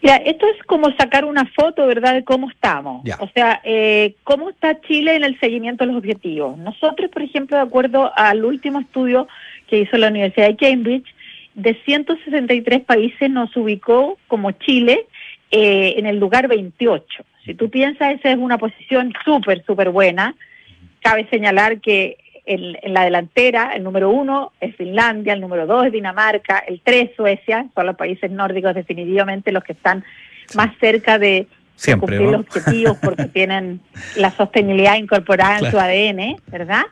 Mira, 0.01 0.17
esto 0.17 0.45
es 0.47 0.63
como 0.63 0.91
sacar 0.95 1.25
una 1.25 1.45
foto, 1.45 1.87
¿verdad?, 1.87 2.13
de 2.13 2.23
cómo 2.23 2.49
estamos. 2.49 3.03
O 3.19 3.27
sea, 3.33 3.61
eh, 3.63 4.13
cómo 4.23 4.49
está 4.49 4.79
Chile 4.81 5.15
en 5.15 5.23
el 5.23 5.39
seguimiento 5.39 5.83
de 5.83 5.91
los 5.91 5.99
objetivos. 5.99 6.57
Nosotros, 6.57 7.09
por 7.09 7.23
ejemplo, 7.23 7.57
de 7.57 7.63
acuerdo 7.63 8.11
al 8.15 8.45
último 8.45 8.79
estudio 8.79 9.27
que 9.67 9.79
hizo 9.79 9.97
la 9.97 10.09
Universidad 10.09 10.47
de 10.47 10.55
Cambridge, 10.55 11.07
de 11.55 11.73
163 11.85 12.81
países 12.81 13.29
nos 13.31 13.55
ubicó 13.57 14.19
como 14.27 14.51
Chile 14.51 15.07
eh, 15.49 15.95
en 15.97 16.05
el 16.05 16.17
lugar 16.19 16.47
28. 16.47 17.25
Si 17.45 17.55
tú 17.55 17.69
piensas, 17.69 18.13
esa 18.13 18.29
es 18.29 18.37
una 18.37 18.59
posición 18.59 19.11
súper, 19.25 19.63
súper 19.65 19.89
buena. 19.89 20.35
Cabe 21.01 21.27
señalar 21.31 21.81
que 21.81 22.17
en, 22.47 22.93
la 22.93 23.03
delantera, 23.03 23.73
el 23.75 23.83
número 23.83 24.09
uno 24.09 24.53
es 24.59 24.75
Finlandia, 24.75 25.33
el 25.33 25.41
número 25.41 25.67
dos 25.67 25.85
es 25.85 25.91
Dinamarca, 25.91 26.59
el 26.59 26.81
tres 26.81 27.11
Suecia, 27.15 27.67
son 27.75 27.85
los 27.85 27.95
países 27.95 28.31
nórdicos 28.31 28.73
definitivamente 28.73 29.51
los 29.51 29.63
que 29.63 29.73
están 29.73 30.03
más 30.55 30.75
cerca 30.79 31.19
de 31.19 31.47
cumplir 31.99 32.21
los 32.21 32.41
objetivos 32.41 32.97
porque 33.01 33.25
tienen 33.33 33.81
la 34.15 34.31
sostenibilidad 34.31 34.95
incorporada 34.95 35.59
en 35.59 35.71
su 35.71 35.77
ADN, 35.77 36.41
¿verdad? 36.47 36.83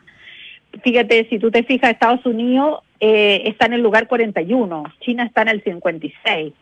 fíjate, 0.82 1.26
si 1.28 1.38
tú 1.38 1.50
te 1.50 1.62
fijas, 1.62 1.90
Estados 1.90 2.24
Unidos 2.26 2.80
eh, 3.00 3.42
está 3.46 3.66
en 3.66 3.74
el 3.74 3.82
lugar 3.82 4.08
41, 4.08 4.84
China 5.00 5.24
está 5.24 5.42
en 5.42 5.48
el 5.48 5.62
56. 5.62 6.52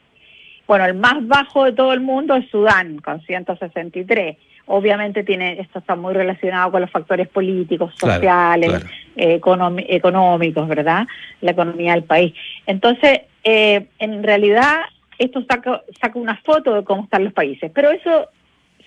Bueno, 0.66 0.84
el 0.86 0.94
más 0.94 1.26
bajo 1.26 1.64
de 1.64 1.72
todo 1.72 1.92
el 1.92 2.00
mundo 2.00 2.34
es 2.36 2.48
Sudán, 2.50 2.98
con 2.98 3.20
163. 3.22 4.36
Obviamente 4.66 5.24
tiene 5.24 5.60
esto 5.60 5.78
está 5.78 5.94
muy 5.94 6.14
relacionado 6.14 6.70
con 6.72 6.80
los 6.80 6.90
factores 6.90 7.28
políticos, 7.28 7.92
sociales, 7.96 8.84
económicos, 9.16 10.68
¿verdad? 10.68 11.06
La 11.40 11.50
economía 11.50 11.92
del 11.92 12.04
país. 12.04 12.32
Entonces, 12.66 13.22
eh, 13.44 13.88
en 13.98 14.22
realidad, 14.22 14.80
esto 15.18 15.44
saca, 15.48 15.82
saca 16.00 16.18
una 16.18 16.36
foto 16.44 16.74
de 16.74 16.84
cómo 16.84 17.04
están 17.04 17.24
los 17.24 17.34
países. 17.34 17.70
Pero 17.74 17.90
eso, 17.90 18.28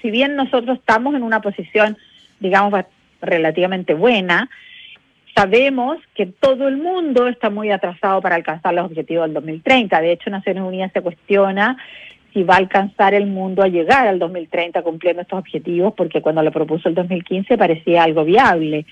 si 0.01 0.09
bien 0.09 0.35
nosotros 0.35 0.79
estamos 0.79 1.13
en 1.15 1.23
una 1.23 1.41
posición, 1.41 1.97
digamos, 2.39 2.73
relativamente 3.21 3.93
buena, 3.93 4.49
sabemos 5.35 5.99
que 6.15 6.25
todo 6.25 6.67
el 6.67 6.77
mundo 6.77 7.27
está 7.27 7.51
muy 7.51 7.69
atrasado 7.69 8.19
para 8.21 8.35
alcanzar 8.35 8.73
los 8.73 8.85
objetivos 8.85 9.25
del 9.25 9.35
2030. 9.35 10.01
De 10.01 10.11
hecho, 10.13 10.31
Naciones 10.31 10.63
Unidas 10.63 10.91
se 10.91 11.01
cuestiona 11.01 11.77
si 12.37 12.43
va 12.43 12.53
a 12.53 12.57
alcanzar 12.57 13.15
el 13.15 13.25
mundo 13.25 13.63
a 13.63 13.67
llegar 13.67 14.07
al 14.07 14.19
2030 14.19 14.83
cumpliendo 14.83 15.23
estos 15.23 15.39
objetivos, 15.39 15.95
porque 15.97 16.21
cuando 16.21 16.43
lo 16.43 16.51
propuso 16.51 16.87
el 16.87 16.93
2015 16.93 17.57
parecía 17.57 18.03
algo 18.03 18.23
viable. 18.23 18.85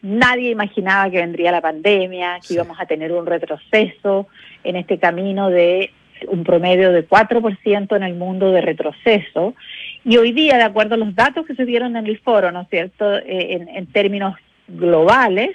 Nadie 0.00 0.50
imaginaba 0.50 1.10
que 1.10 1.18
vendría 1.18 1.52
la 1.52 1.60
pandemia, 1.60 2.38
que 2.40 2.54
íbamos 2.54 2.80
a 2.80 2.86
tener 2.86 3.12
un 3.12 3.26
retroceso 3.26 4.28
en 4.64 4.76
este 4.76 4.98
camino 4.98 5.50
de 5.50 5.90
un 6.28 6.42
promedio 6.42 6.90
de 6.90 7.06
4% 7.06 7.96
en 7.96 8.02
el 8.02 8.14
mundo 8.14 8.50
de 8.50 8.62
retroceso. 8.62 9.54
Y 10.02 10.16
hoy 10.16 10.32
día, 10.32 10.56
de 10.56 10.62
acuerdo 10.62 10.94
a 10.94 10.98
los 10.98 11.14
datos 11.14 11.44
que 11.44 11.54
se 11.54 11.66
dieron 11.66 11.96
en 11.96 12.06
el 12.06 12.18
foro, 12.20 12.50
¿no 12.50 12.62
es 12.62 12.68
cierto?, 12.70 13.18
eh, 13.18 13.66
en 13.74 13.86
términos 13.88 14.36
globales, 14.68 15.50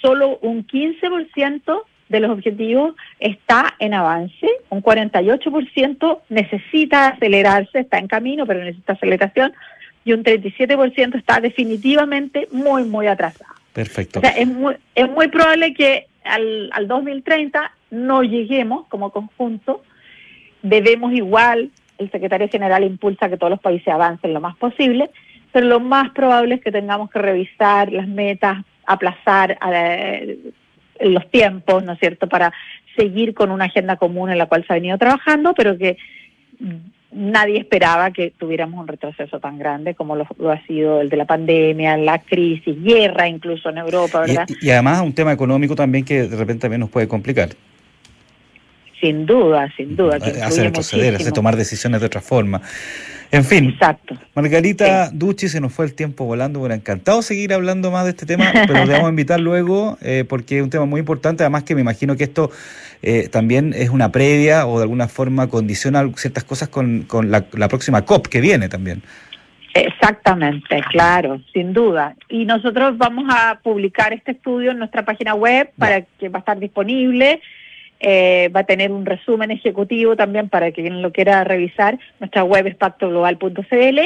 solo 0.00 0.38
un 0.42 0.64
15% 0.64 1.82
de 2.08 2.20
los 2.20 2.30
objetivos 2.30 2.94
está 3.18 3.74
en 3.78 3.94
avance, 3.94 4.48
un 4.70 4.82
48% 4.82 6.20
necesita 6.28 7.08
acelerarse, 7.08 7.80
está 7.80 7.98
en 7.98 8.08
camino, 8.08 8.46
pero 8.46 8.64
necesita 8.64 8.94
aceleración, 8.94 9.52
y 10.04 10.12
un 10.12 10.24
37% 10.24 11.16
está 11.16 11.40
definitivamente 11.40 12.48
muy, 12.50 12.84
muy 12.84 13.06
atrasado. 13.06 13.54
Perfecto. 13.72 14.20
O 14.20 14.22
sea, 14.22 14.30
es 14.30 14.46
muy, 14.46 14.76
es 14.94 15.10
muy 15.10 15.28
probable 15.28 15.74
que 15.74 16.06
al, 16.24 16.70
al 16.72 16.88
2030 16.88 17.70
no 17.90 18.22
lleguemos 18.22 18.86
como 18.88 19.10
conjunto, 19.10 19.82
debemos 20.62 21.12
igual, 21.12 21.70
el 21.98 22.10
secretario 22.10 22.48
general 22.48 22.84
impulsa 22.84 23.28
que 23.28 23.36
todos 23.36 23.50
los 23.50 23.60
países 23.60 23.88
avancen 23.88 24.32
lo 24.32 24.40
más 24.40 24.56
posible, 24.56 25.10
pero 25.52 25.66
lo 25.66 25.80
más 25.80 26.10
probable 26.10 26.56
es 26.56 26.60
que 26.62 26.72
tengamos 26.72 27.10
que 27.10 27.18
revisar 27.18 27.92
las 27.92 28.06
metas, 28.06 28.64
aplazar 28.86 29.58
eh, 29.72 30.38
los 31.00 31.30
tiempos, 31.30 31.84
¿no 31.84 31.92
es 31.92 31.98
cierto?, 31.98 32.28
para 32.28 32.52
seguir 32.96 33.34
con 33.34 33.50
una 33.50 33.66
agenda 33.66 33.96
común 33.96 34.30
en 34.30 34.38
la 34.38 34.46
cual 34.46 34.64
se 34.66 34.72
ha 34.72 34.76
venido 34.76 34.98
trabajando, 34.98 35.54
pero 35.54 35.78
que 35.78 35.96
nadie 37.10 37.58
esperaba 37.58 38.10
que 38.10 38.32
tuviéramos 38.36 38.80
un 38.80 38.88
retroceso 38.88 39.40
tan 39.40 39.58
grande 39.58 39.94
como 39.94 40.16
lo, 40.16 40.26
ha 40.50 40.66
sido 40.66 41.00
el 41.00 41.08
de 41.08 41.16
la 41.16 41.24
pandemia, 41.24 41.96
la 41.96 42.18
crisis, 42.18 42.76
guerra 42.82 43.28
incluso 43.28 43.70
en 43.70 43.78
Europa, 43.78 44.20
¿verdad? 44.20 44.46
Y, 44.60 44.70
además 44.70 45.00
un 45.00 45.14
tema 45.14 45.32
económico 45.32 45.74
también 45.74 46.04
que 46.04 46.24
de 46.28 46.36
repente 46.36 46.62
también 46.62 46.80
nos 46.80 46.90
puede 46.90 47.08
complicar. 47.08 47.50
Sin 49.00 49.26
duda, 49.26 49.72
sin 49.76 49.94
duda. 49.94 50.18
Que 50.18 50.42
hace 50.42 50.64
retroceder, 50.64 51.14
hace 51.14 51.30
tomar 51.30 51.56
decisiones 51.56 52.00
de 52.00 52.06
otra 52.06 52.20
forma. 52.20 52.60
En 53.30 53.44
fin, 53.44 53.70
Exacto. 53.70 54.16
Margarita 54.34 55.10
Ducci, 55.12 55.48
se 55.48 55.60
nos 55.60 55.72
fue 55.72 55.84
el 55.84 55.94
tiempo 55.94 56.24
volando. 56.24 56.60
Bueno, 56.60 56.74
encantado 56.74 57.20
seguir 57.20 57.52
hablando 57.52 57.90
más 57.90 58.04
de 58.04 58.10
este 58.10 58.24
tema, 58.24 58.50
pero 58.52 58.84
te 58.84 58.92
vamos 58.92 59.06
a 59.06 59.10
invitar 59.10 59.38
luego 59.38 59.98
eh, 60.00 60.24
porque 60.26 60.58
es 60.58 60.62
un 60.62 60.70
tema 60.70 60.86
muy 60.86 61.00
importante. 61.00 61.42
Además, 61.42 61.64
que 61.64 61.74
me 61.74 61.82
imagino 61.82 62.16
que 62.16 62.24
esto 62.24 62.50
eh, 63.02 63.28
también 63.28 63.74
es 63.76 63.90
una 63.90 64.10
previa 64.10 64.66
o 64.66 64.78
de 64.78 64.84
alguna 64.84 65.08
forma 65.08 65.48
condiciona 65.48 66.08
ciertas 66.16 66.44
cosas 66.44 66.68
con, 66.68 67.02
con 67.02 67.30
la, 67.30 67.68
próxima 67.68 68.02
COP 68.04 68.28
que 68.28 68.40
viene 68.40 68.68
también. 68.68 69.02
Exactamente, 69.74 70.82
claro, 70.90 71.40
sin 71.52 71.74
duda. 71.74 72.16
Y 72.30 72.46
nosotros 72.46 72.96
vamos 72.96 73.26
a 73.28 73.60
publicar 73.62 74.14
este 74.14 74.32
estudio 74.32 74.70
en 74.70 74.78
nuestra 74.78 75.04
página 75.04 75.34
web 75.34 75.70
para 75.76 76.00
que 76.00 76.30
va 76.30 76.38
a 76.38 76.40
estar 76.40 76.58
disponible 76.58 77.42
eh, 78.00 78.50
va 78.54 78.60
a 78.60 78.64
tener 78.64 78.92
un 78.92 79.04
resumen 79.04 79.50
ejecutivo 79.50 80.16
también 80.16 80.48
para 80.48 80.70
quien 80.72 81.02
lo 81.02 81.12
quiera 81.12 81.42
revisar. 81.44 81.98
Nuestra 82.20 82.44
web 82.44 82.66
es 82.66 82.76
pactoglobal.cl 82.76 83.98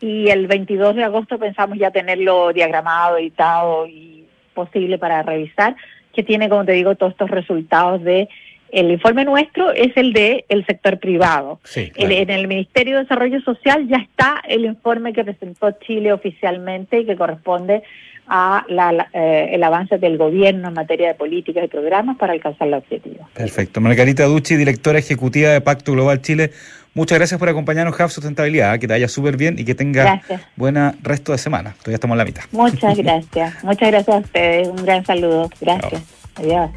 y 0.00 0.28
el 0.30 0.46
22 0.46 0.96
de 0.96 1.04
agosto 1.04 1.38
pensamos 1.38 1.78
ya 1.78 1.90
tenerlo 1.90 2.52
diagramado, 2.52 3.18
editado 3.18 3.86
y 3.86 4.24
posible 4.54 4.98
para 4.98 5.22
revisar, 5.22 5.76
que 6.12 6.22
tiene, 6.22 6.48
como 6.48 6.64
te 6.64 6.72
digo, 6.72 6.94
todos 6.94 7.12
estos 7.12 7.30
resultados 7.30 8.02
de 8.02 8.28
el 8.72 8.90
informe 8.90 9.24
nuestro 9.24 9.70
es 9.72 9.94
el 9.96 10.12
de 10.14 10.46
el 10.48 10.64
sector 10.64 10.98
privado. 10.98 11.60
en 11.74 12.30
el 12.30 12.48
Ministerio 12.48 12.96
de 12.96 13.02
Desarrollo 13.02 13.40
Social 13.42 13.86
ya 13.86 13.98
está 13.98 14.42
el 14.48 14.64
informe 14.64 15.12
que 15.12 15.24
presentó 15.24 15.70
Chile 15.72 16.12
oficialmente 16.12 17.00
y 17.00 17.06
que 17.06 17.16
corresponde 17.16 17.82
a 18.26 18.64
la, 18.68 19.08
eh, 19.12 19.50
el 19.52 19.62
avance 19.62 19.98
del 19.98 20.16
gobierno 20.16 20.68
en 20.68 20.74
materia 20.74 21.08
de 21.08 21.14
políticas 21.14 21.64
y 21.64 21.68
programas 21.68 22.16
para 22.16 22.32
alcanzar 22.32 22.68
los 22.68 22.82
objetivos. 22.82 23.28
Perfecto. 23.34 23.80
Margarita 23.80 24.24
Ducci, 24.24 24.56
directora 24.56 24.98
ejecutiva 24.98 25.50
de 25.50 25.60
Pacto 25.60 25.92
Global 25.92 26.22
Chile, 26.22 26.52
muchas 26.94 27.18
gracias 27.18 27.38
por 27.38 27.48
acompañarnos, 27.48 27.98
Hub 27.98 28.10
Sustentabilidad, 28.10 28.78
que 28.78 28.86
te 28.86 28.94
vaya 28.94 29.08
súper 29.08 29.36
bien 29.36 29.58
y 29.58 29.64
que 29.64 29.74
tenga 29.74 30.22
buena 30.56 30.94
resto 31.02 31.32
de 31.32 31.38
semana. 31.38 31.74
Todavía 31.78 31.96
estamos 31.96 32.14
en 32.14 32.18
la 32.18 32.24
mitad. 32.24 32.42
Muchas 32.52 32.96
gracias. 33.02 33.64
muchas 33.64 33.90
gracias 33.90 34.16
a 34.16 34.20
ustedes. 34.20 34.68
Un 34.68 34.84
gran 34.84 35.04
saludo. 35.04 35.50
Gracias. 35.60 36.02
Adiós. 36.36 36.70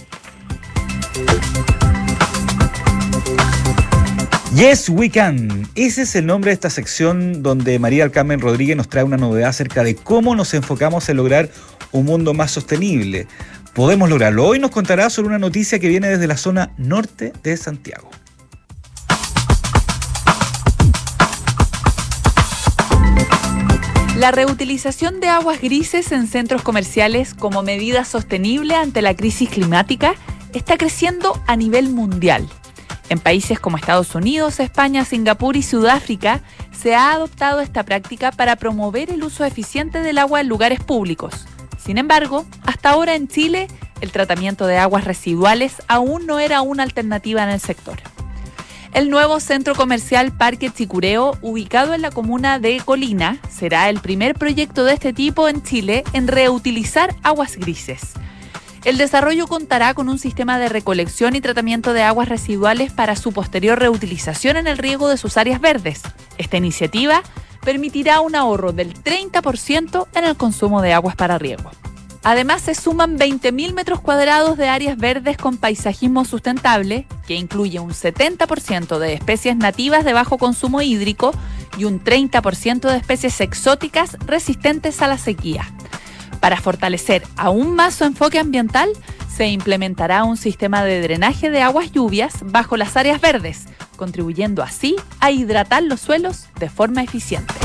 Yes, 4.55 4.88
we 4.88 5.09
can. 5.09 5.67
Ese 5.75 6.03
es 6.03 6.15
el 6.15 6.27
nombre 6.27 6.51
de 6.51 6.53
esta 6.53 6.69
sección 6.69 7.43
donde 7.43 7.77
María 7.77 8.03
del 8.03 8.12
Carmen 8.13 8.39
Rodríguez 8.39 8.77
nos 8.77 8.88
trae 8.88 9.03
una 9.03 9.17
novedad 9.17 9.50
acerca 9.50 9.83
de 9.83 9.95
cómo 9.97 10.33
nos 10.33 10.53
enfocamos 10.53 11.09
en 11.09 11.17
lograr 11.17 11.50
un 11.91 12.05
mundo 12.05 12.33
más 12.33 12.51
sostenible. 12.51 13.27
Podemos 13.74 14.09
lograrlo. 14.09 14.47
Hoy 14.47 14.59
nos 14.59 14.71
contará 14.71 15.09
sobre 15.09 15.27
una 15.27 15.39
noticia 15.39 15.77
que 15.77 15.89
viene 15.89 16.07
desde 16.07 16.25
la 16.25 16.38
zona 16.38 16.71
norte 16.77 17.33
de 17.43 17.57
Santiago. 17.57 18.09
La 24.15 24.31
reutilización 24.31 25.19
de 25.19 25.27
aguas 25.27 25.59
grises 25.59 26.13
en 26.13 26.27
centros 26.27 26.62
comerciales 26.62 27.33
como 27.33 27.62
medida 27.62 28.05
sostenible 28.05 28.75
ante 28.75 29.01
la 29.01 29.17
crisis 29.17 29.50
climática 29.50 30.15
está 30.53 30.77
creciendo 30.77 31.43
a 31.45 31.57
nivel 31.57 31.89
mundial. 31.89 32.47
En 33.09 33.19
países 33.19 33.59
como 33.59 33.77
Estados 33.77 34.15
Unidos, 34.15 34.59
España, 34.59 35.05
Singapur 35.05 35.55
y 35.55 35.63
Sudáfrica 35.63 36.41
se 36.71 36.95
ha 36.95 37.12
adoptado 37.12 37.62
esta 37.62 37.83
práctica 37.83 38.31
para 38.31 38.55
promover 38.55 39.12
el 39.12 39.24
uso 39.24 39.45
eficiente 39.45 40.00
del 40.01 40.17
agua 40.17 40.41
en 40.41 40.47
lugares 40.47 40.83
públicos. 40.83 41.45
Sin 41.77 41.97
embargo, 42.00 42.45
hasta 42.65 42.89
ahora 42.89 43.15
en 43.15 43.27
Chile, 43.27 43.67
el 44.01 44.12
tratamiento 44.12 44.65
de 44.65 44.77
aguas 44.77 45.03
residuales 45.03 45.83
aún 45.88 46.25
no 46.25 46.39
era 46.39 46.62
una 46.62 46.83
alternativa 46.83 47.43
en 47.43 47.50
el 47.50 47.59
sector. 47.59 48.01
El 48.91 49.09
nuevo 49.09 49.39
centro 49.39 49.75
comercial 49.75 50.31
Parque 50.31 50.71
Chicureo, 50.71 51.38
ubicado 51.41 51.93
en 51.93 52.01
la 52.01 52.12
comuna 52.12 52.59
de 52.59 52.81
Colina, 52.83 53.39
será 53.50 53.89
el 53.89 54.00
primer 54.00 54.35
proyecto 54.35 54.85
de 54.85 54.93
este 54.93 55.12
tipo 55.12 55.50
en 55.50 55.62
Chile 55.62 56.05
en 56.13 56.27
reutilizar 56.27 57.13
aguas 57.21 57.57
grises. 57.57 58.13
El 58.86 59.00
desarrollo 59.00 59.48
contará 59.48 59.96
con 59.96 60.10
un 60.10 60.20
sistema 60.20 60.60
de 60.60 60.70
recolección 60.70 61.36
y 61.36 61.42
tratamiento 61.42 61.92
de 61.92 62.04
aguas 62.04 62.30
residuales 62.30 62.94
para 62.94 63.15
su 63.15 63.34
posterior 63.34 63.80
reutilización 63.80 64.58
en 64.58 64.68
el 64.68 64.77
riego 64.77 65.10
de 65.10 65.18
sus 65.18 65.38
áreas 65.38 65.60
verdes. 65.60 66.04
Esta 66.38 66.58
iniciativa 66.58 67.24
permitirá 67.62 68.22
un 68.22 68.36
ahorro 68.36 68.74
del 68.74 68.94
30% 68.94 70.08
en 70.13 70.24
el 70.24 70.38
consumo 70.38 70.84
de 70.84 70.94
aguas 70.94 71.15
para 71.15 71.39
riego. 71.39 71.72
Además, 72.22 72.62
se 72.62 72.75
suman 72.75 73.18
20.000 73.18 73.74
metros 73.74 74.01
cuadrados 74.01 74.56
de 74.56 74.70
áreas 74.70 74.98
verdes 74.98 75.38
con 75.38 75.58
paisajismo 75.58 76.24
sustentable, 76.24 77.08
que 77.25 77.34
incluye 77.34 77.80
un 77.80 77.89
70% 77.89 79.00
de 79.00 79.13
especies 79.13 79.58
nativas 79.58 80.06
de 80.06 80.13
bajo 80.13 80.38
consumo 80.38 80.84
hídrico 80.84 81.34
y 81.75 81.86
un 81.86 82.04
30% 82.04 82.82
de 82.82 82.98
especies 82.98 83.42
exóticas 83.42 84.15
resistentes 84.27 85.01
a 85.01 85.08
la 85.08 85.18
sequía. 85.18 85.72
Para 86.45 86.61
fortalecer 86.61 87.23
aún 87.37 87.73
más 87.73 87.95
su 87.95 88.03
enfoque 88.03 88.37
ambiental, 88.37 88.91
se 89.35 89.47
implementará 89.47 90.23
un 90.23 90.37
sistema 90.37 90.83
de 90.83 91.01
drenaje 91.01 91.49
de 91.49 91.63
aguas 91.63 91.91
lluvias 91.91 92.35
bajo 92.43 92.77
las 92.77 92.95
áreas 92.97 93.19
verdes, 93.19 93.65
contribuyendo 93.95 94.61
así 94.61 94.95
a 95.19 95.31
hidratar 95.31 95.81
los 95.81 96.01
suelos 96.01 96.45
de 96.59 96.69
forma 96.69 97.01
eficiente. 97.01 97.64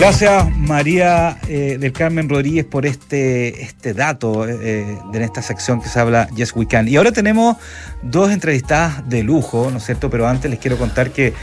Gracias 0.00 0.56
María 0.56 1.36
eh, 1.46 1.76
del 1.78 1.92
Carmen 1.92 2.26
Rodríguez 2.26 2.64
por 2.64 2.86
este, 2.86 3.62
este 3.62 3.92
dato 3.92 4.48
eh, 4.48 4.56
eh, 4.62 4.98
de 5.12 5.22
esta 5.22 5.42
sección 5.42 5.82
que 5.82 5.90
se 5.90 6.00
habla 6.00 6.26
Yes 6.34 6.56
We 6.56 6.66
Can. 6.66 6.88
Y 6.88 6.96
ahora 6.96 7.12
tenemos 7.12 7.58
dos 8.00 8.30
entrevistadas 8.30 9.06
de 9.10 9.22
lujo, 9.22 9.68
¿no 9.70 9.76
es 9.76 9.84
cierto? 9.84 10.08
Pero 10.08 10.26
antes 10.26 10.50
les 10.50 10.58
quiero 10.58 10.78
contar 10.78 11.10
que 11.10 11.34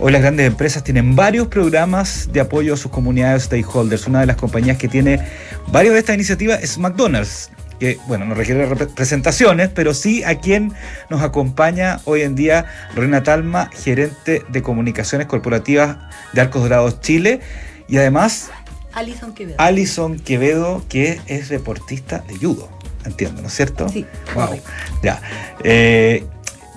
Hoy 0.00 0.12
las 0.12 0.22
grandes 0.22 0.46
empresas 0.46 0.84
tienen 0.84 1.16
varios 1.16 1.48
programas 1.48 2.30
de 2.32 2.38
apoyo 2.38 2.74
a 2.74 2.76
sus 2.76 2.92
comunidades 2.92 3.42
stakeholders. 3.42 4.06
Una 4.06 4.20
de 4.20 4.26
las 4.26 4.36
compañías 4.36 4.76
que 4.76 4.86
tiene 4.86 5.18
varias 5.72 5.92
de 5.92 5.98
estas 5.98 6.14
iniciativas 6.14 6.62
es 6.62 6.78
McDonald's 6.78 7.50
que, 7.80 7.98
bueno, 8.06 8.24
no 8.24 8.34
requiere 8.34 8.66
presentaciones, 8.94 9.70
pero 9.74 9.94
sí 9.94 10.22
a 10.24 10.36
quien 10.36 10.72
nos 11.10 11.22
acompaña 11.22 12.00
hoy 12.04 12.22
en 12.22 12.34
día 12.34 12.66
Lorena 12.94 13.22
Talma, 13.22 13.70
gerente 13.72 14.44
de 14.48 14.62
comunicaciones 14.62 15.26
corporativas 15.26 15.96
de 16.32 16.40
Arcos 16.40 16.62
Dorados 16.62 17.00
Chile, 17.00 17.40
y 17.88 17.96
además 17.96 18.50
Alison 18.92 19.32
Quevedo. 19.34 19.56
Alison 19.58 20.18
Quevedo, 20.18 20.82
que 20.88 21.20
es 21.26 21.48
deportista 21.48 22.24
de 22.28 22.36
judo, 22.36 22.68
entiendo, 23.04 23.42
¿no 23.42 23.48
es 23.48 23.54
cierto? 23.54 23.88
Sí. 23.88 24.06
Wow. 24.34 24.60
Ya. 25.02 25.20
Eh, 25.62 26.24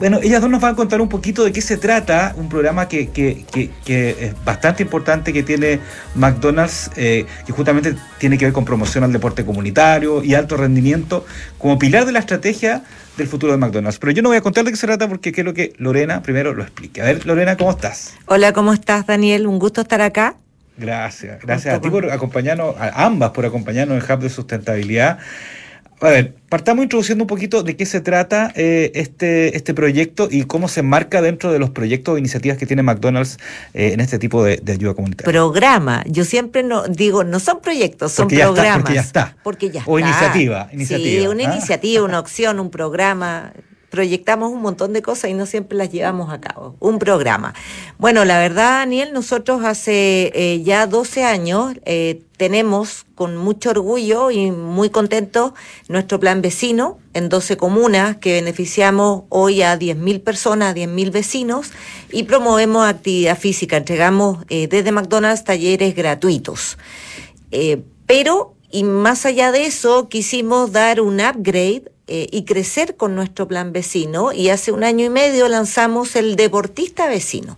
bueno, 0.01 0.19
ellas 0.23 0.41
dos 0.41 0.49
nos 0.49 0.59
van 0.59 0.73
a 0.73 0.75
contar 0.75 0.99
un 0.99 1.09
poquito 1.09 1.43
de 1.43 1.51
qué 1.51 1.61
se 1.61 1.77
trata, 1.77 2.33
un 2.35 2.49
programa 2.49 2.87
que, 2.87 3.09
que, 3.09 3.45
que, 3.51 4.09
es 4.19 4.43
bastante 4.43 4.81
importante 4.81 5.31
que 5.31 5.43
tiene 5.43 5.79
McDonald's, 6.15 6.89
eh, 6.95 7.27
que 7.45 7.53
justamente 7.53 7.95
tiene 8.17 8.39
que 8.39 8.45
ver 8.45 8.53
con 8.53 8.65
promoción 8.65 9.03
al 9.03 9.13
deporte 9.13 9.45
comunitario 9.45 10.23
y 10.23 10.33
alto 10.33 10.57
rendimiento 10.57 11.23
como 11.59 11.77
pilar 11.77 12.07
de 12.07 12.13
la 12.13 12.19
estrategia 12.19 12.83
del 13.15 13.27
futuro 13.27 13.51
de 13.51 13.59
McDonald's. 13.59 13.99
Pero 13.99 14.11
yo 14.11 14.23
no 14.23 14.29
voy 14.29 14.39
a 14.39 14.41
contar 14.41 14.65
de 14.65 14.71
qué 14.71 14.77
se 14.77 14.87
trata 14.87 15.07
porque 15.07 15.31
quiero 15.31 15.53
que 15.53 15.73
Lorena 15.77 16.23
primero 16.23 16.55
lo 16.55 16.63
explique. 16.63 16.99
A 16.99 17.05
ver, 17.05 17.23
Lorena, 17.27 17.55
¿cómo 17.55 17.69
estás? 17.69 18.15
Hola, 18.25 18.53
¿cómo 18.53 18.73
estás, 18.73 19.05
Daniel? 19.05 19.45
Un 19.45 19.59
gusto 19.59 19.81
estar 19.81 20.01
acá. 20.01 20.40
Gracias, 20.77 21.41
gracias 21.41 21.75
a 21.75 21.81
ti 21.81 21.89
por 21.89 22.09
acompañarnos, 22.09 22.75
a 22.77 23.05
ambas 23.05 23.31
por 23.31 23.45
acompañarnos 23.45 24.03
en 24.03 24.11
Hub 24.11 24.19
de 24.19 24.29
Sustentabilidad. 24.29 25.19
A 26.01 26.09
ver, 26.09 26.33
partamos 26.49 26.81
introduciendo 26.81 27.23
un 27.23 27.27
poquito 27.27 27.61
de 27.61 27.77
qué 27.77 27.85
se 27.85 28.01
trata 28.01 28.51
eh, 28.55 28.91
este, 28.95 29.55
este 29.55 29.75
proyecto 29.75 30.29
y 30.31 30.45
cómo 30.45 30.67
se 30.67 30.79
enmarca 30.79 31.21
dentro 31.21 31.51
de 31.53 31.59
los 31.59 31.69
proyectos 31.69 32.15
o 32.15 32.17
iniciativas 32.17 32.57
que 32.57 32.65
tiene 32.65 32.81
McDonald's 32.81 33.37
eh, 33.75 33.91
en 33.93 33.99
este 33.99 34.17
tipo 34.17 34.43
de, 34.43 34.59
ayuda 34.67 34.95
comunitaria. 34.95 35.31
Programa. 35.31 36.03
Yo 36.07 36.25
siempre 36.25 36.63
no 36.63 36.87
digo, 36.87 37.23
no 37.23 37.39
son 37.39 37.61
proyectos, 37.61 38.13
son 38.13 38.29
programas. 38.29 38.77
porque 38.77 38.93
ya 38.95 39.01
está. 39.01 39.37
Porque 39.43 39.69
ya 39.69 39.83
o 39.85 39.99
iniciativa, 39.99 40.69
iniciativa. 40.73 41.21
Sí, 41.21 41.27
una 41.27 41.47
¿ah? 41.47 41.53
iniciativa, 41.53 42.03
una 42.03 42.19
opción, 42.19 42.59
un 42.59 42.71
programa 42.71 43.53
proyectamos 43.91 44.51
un 44.53 44.61
montón 44.61 44.93
de 44.93 45.01
cosas 45.01 45.29
y 45.29 45.33
no 45.33 45.45
siempre 45.45 45.77
las 45.77 45.91
llevamos 45.91 46.31
a 46.31 46.39
cabo. 46.39 46.75
Un 46.79 46.97
programa. 46.97 47.53
Bueno, 47.99 48.23
la 48.23 48.39
verdad, 48.39 48.79
Daniel, 48.79 49.11
nosotros 49.11 49.63
hace 49.65 50.31
eh, 50.33 50.63
ya 50.63 50.87
12 50.87 51.25
años 51.25 51.73
eh, 51.83 52.21
tenemos 52.37 53.05
con 53.15 53.35
mucho 53.35 53.71
orgullo 53.71 54.31
y 54.31 54.49
muy 54.49 54.89
contentos 54.89 55.51
nuestro 55.89 56.21
plan 56.21 56.41
vecino 56.41 56.99
en 57.13 57.27
12 57.27 57.57
comunas 57.57 58.15
que 58.15 58.33
beneficiamos 58.33 59.23
hoy 59.27 59.61
a 59.61 59.77
10.000 59.77 60.23
personas, 60.23 60.73
10.000 60.73 61.11
vecinos 61.11 61.71
y 62.11 62.23
promovemos 62.23 62.87
actividad 62.87 63.37
física. 63.37 63.75
Entregamos 63.75 64.45
eh, 64.47 64.67
desde 64.67 64.93
McDonald's 64.93 65.43
talleres 65.43 65.93
gratuitos. 65.95 66.77
pero, 68.07 68.55
y 68.71 68.85
más 68.85 69.25
allá 69.25 69.51
de 69.51 69.65
eso, 69.65 70.07
quisimos 70.07 70.71
dar 70.71 71.01
un 71.01 71.19
upgrade 71.19 71.90
eh, 72.13 72.27
y 72.29 72.43
crecer 72.43 72.97
con 72.97 73.15
nuestro 73.15 73.47
plan 73.47 73.71
vecino 73.71 74.33
y 74.33 74.49
hace 74.49 74.73
un 74.73 74.83
año 74.83 75.05
y 75.05 75.09
medio 75.09 75.47
lanzamos 75.47 76.17
el 76.17 76.35
Deportista 76.35 77.07
Vecino, 77.07 77.57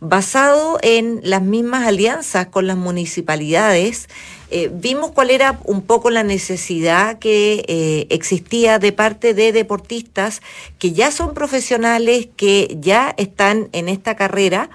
basado 0.00 0.80
en 0.82 1.20
las 1.22 1.40
mismas 1.40 1.86
alianzas 1.86 2.48
con 2.48 2.66
las 2.66 2.76
municipalidades. 2.76 4.08
Eh, 4.50 4.72
vimos 4.74 5.12
cuál 5.12 5.30
era 5.30 5.60
un 5.62 5.82
poco 5.82 6.10
la 6.10 6.24
necesidad 6.24 7.20
que 7.20 7.64
eh, 7.68 8.08
existía 8.10 8.80
de 8.80 8.90
parte 8.90 9.34
de 9.34 9.52
deportistas 9.52 10.42
que 10.80 10.90
ya 10.90 11.12
son 11.12 11.32
profesionales, 11.32 12.28
que 12.34 12.76
ya 12.80 13.14
están 13.16 13.68
en 13.70 13.88
esta 13.88 14.16
carrera 14.16 14.68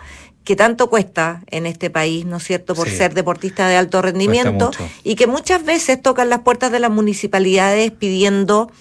que 0.45 0.55
tanto 0.55 0.89
cuesta 0.89 1.43
en 1.47 1.65
este 1.65 1.89
país, 1.89 2.23
¿no 2.25 2.37
es 2.37 2.45
cierto?, 2.45 2.75
por 2.75 2.89
ser 2.89 3.13
deportista 3.13 3.67
de 3.67 3.75
alto 3.75 4.01
rendimiento 4.01 4.71
y 5.03 5.15
que 5.15 5.27
muchas 5.27 5.65
veces 5.65 6.01
tocan 6.01 6.29
las 6.29 6.39
puertas 6.39 6.71
de 6.71 6.79
las 6.79 6.89
municipalidades 6.89 7.91
pidiendo 7.91 8.71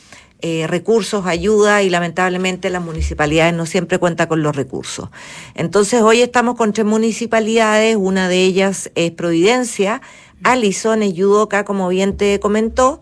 eh, 0.43 0.67
recursos, 0.67 1.27
ayuda 1.27 1.83
y 1.83 1.89
lamentablemente 1.89 2.69
las 2.69 2.83
municipalidades 2.83 3.55
no 3.55 3.65
siempre 3.65 3.99
cuentan 3.99 4.29
con 4.29 4.43
los 4.43 4.55
recursos. 4.55 5.09
Entonces 5.55 6.03
hoy 6.03 6.21
estamos 6.21 6.57
con 6.57 6.73
tres 6.73 6.87
municipalidades, 6.87 7.97
una 7.97 8.29
de 8.29 8.45
ellas 8.45 8.91
es 8.95 9.13
Providencia, 9.13 10.03
Alison 10.43 11.03
es 11.03 11.15
Yudoka, 11.15 11.65
como 11.65 11.89
bien 11.89 12.17
te 12.17 12.39
comentó, 12.39 13.01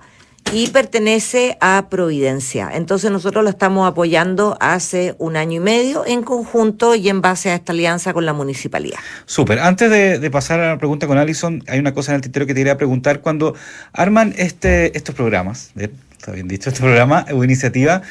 y 0.53 0.69
pertenece 0.69 1.57
a 1.61 1.87
Providencia. 1.91 2.71
Entonces 2.73 3.11
nosotros 3.11 3.45
lo 3.45 3.51
estamos 3.51 3.89
apoyando 3.89 4.57
hace 4.61 5.15
un 5.19 5.37
año 5.37 5.57
y 5.57 5.61
medio 5.61 6.05
en 6.07 6.23
conjunto 6.23 6.95
y 6.95 7.09
en 7.09 7.21
base 7.21 7.51
a 7.51 7.55
esta 7.55 7.73
alianza 7.73 8.13
con 8.13 8.25
la 8.27 8.33
municipalidad. 8.33 8.99
Súper. 9.27 9.59
Antes 9.59 9.91
de, 9.91 10.31
pasar 10.31 10.61
a 10.61 10.69
la 10.71 10.79
pregunta 10.79 11.07
con 11.07 11.19
Alison, 11.19 11.63
hay 11.69 11.79
una 11.79 11.95
cosa 11.95 12.13
en 12.13 12.17
el 12.17 12.23
tintero 12.23 12.47
que 12.47 12.55
te 12.55 12.61
quería 12.61 12.77
preguntar. 12.77 13.21
Cuando 13.21 13.55
arman 13.93 14.35
este, 14.37 14.97
estos 14.97 15.15
programas, 15.15 15.73
está 15.77 16.33
bien 16.33 16.49
dicho, 16.49 16.71
este 16.71 16.81
programa 16.83 17.27
o 17.33 17.45
iniciativa. 17.45 18.03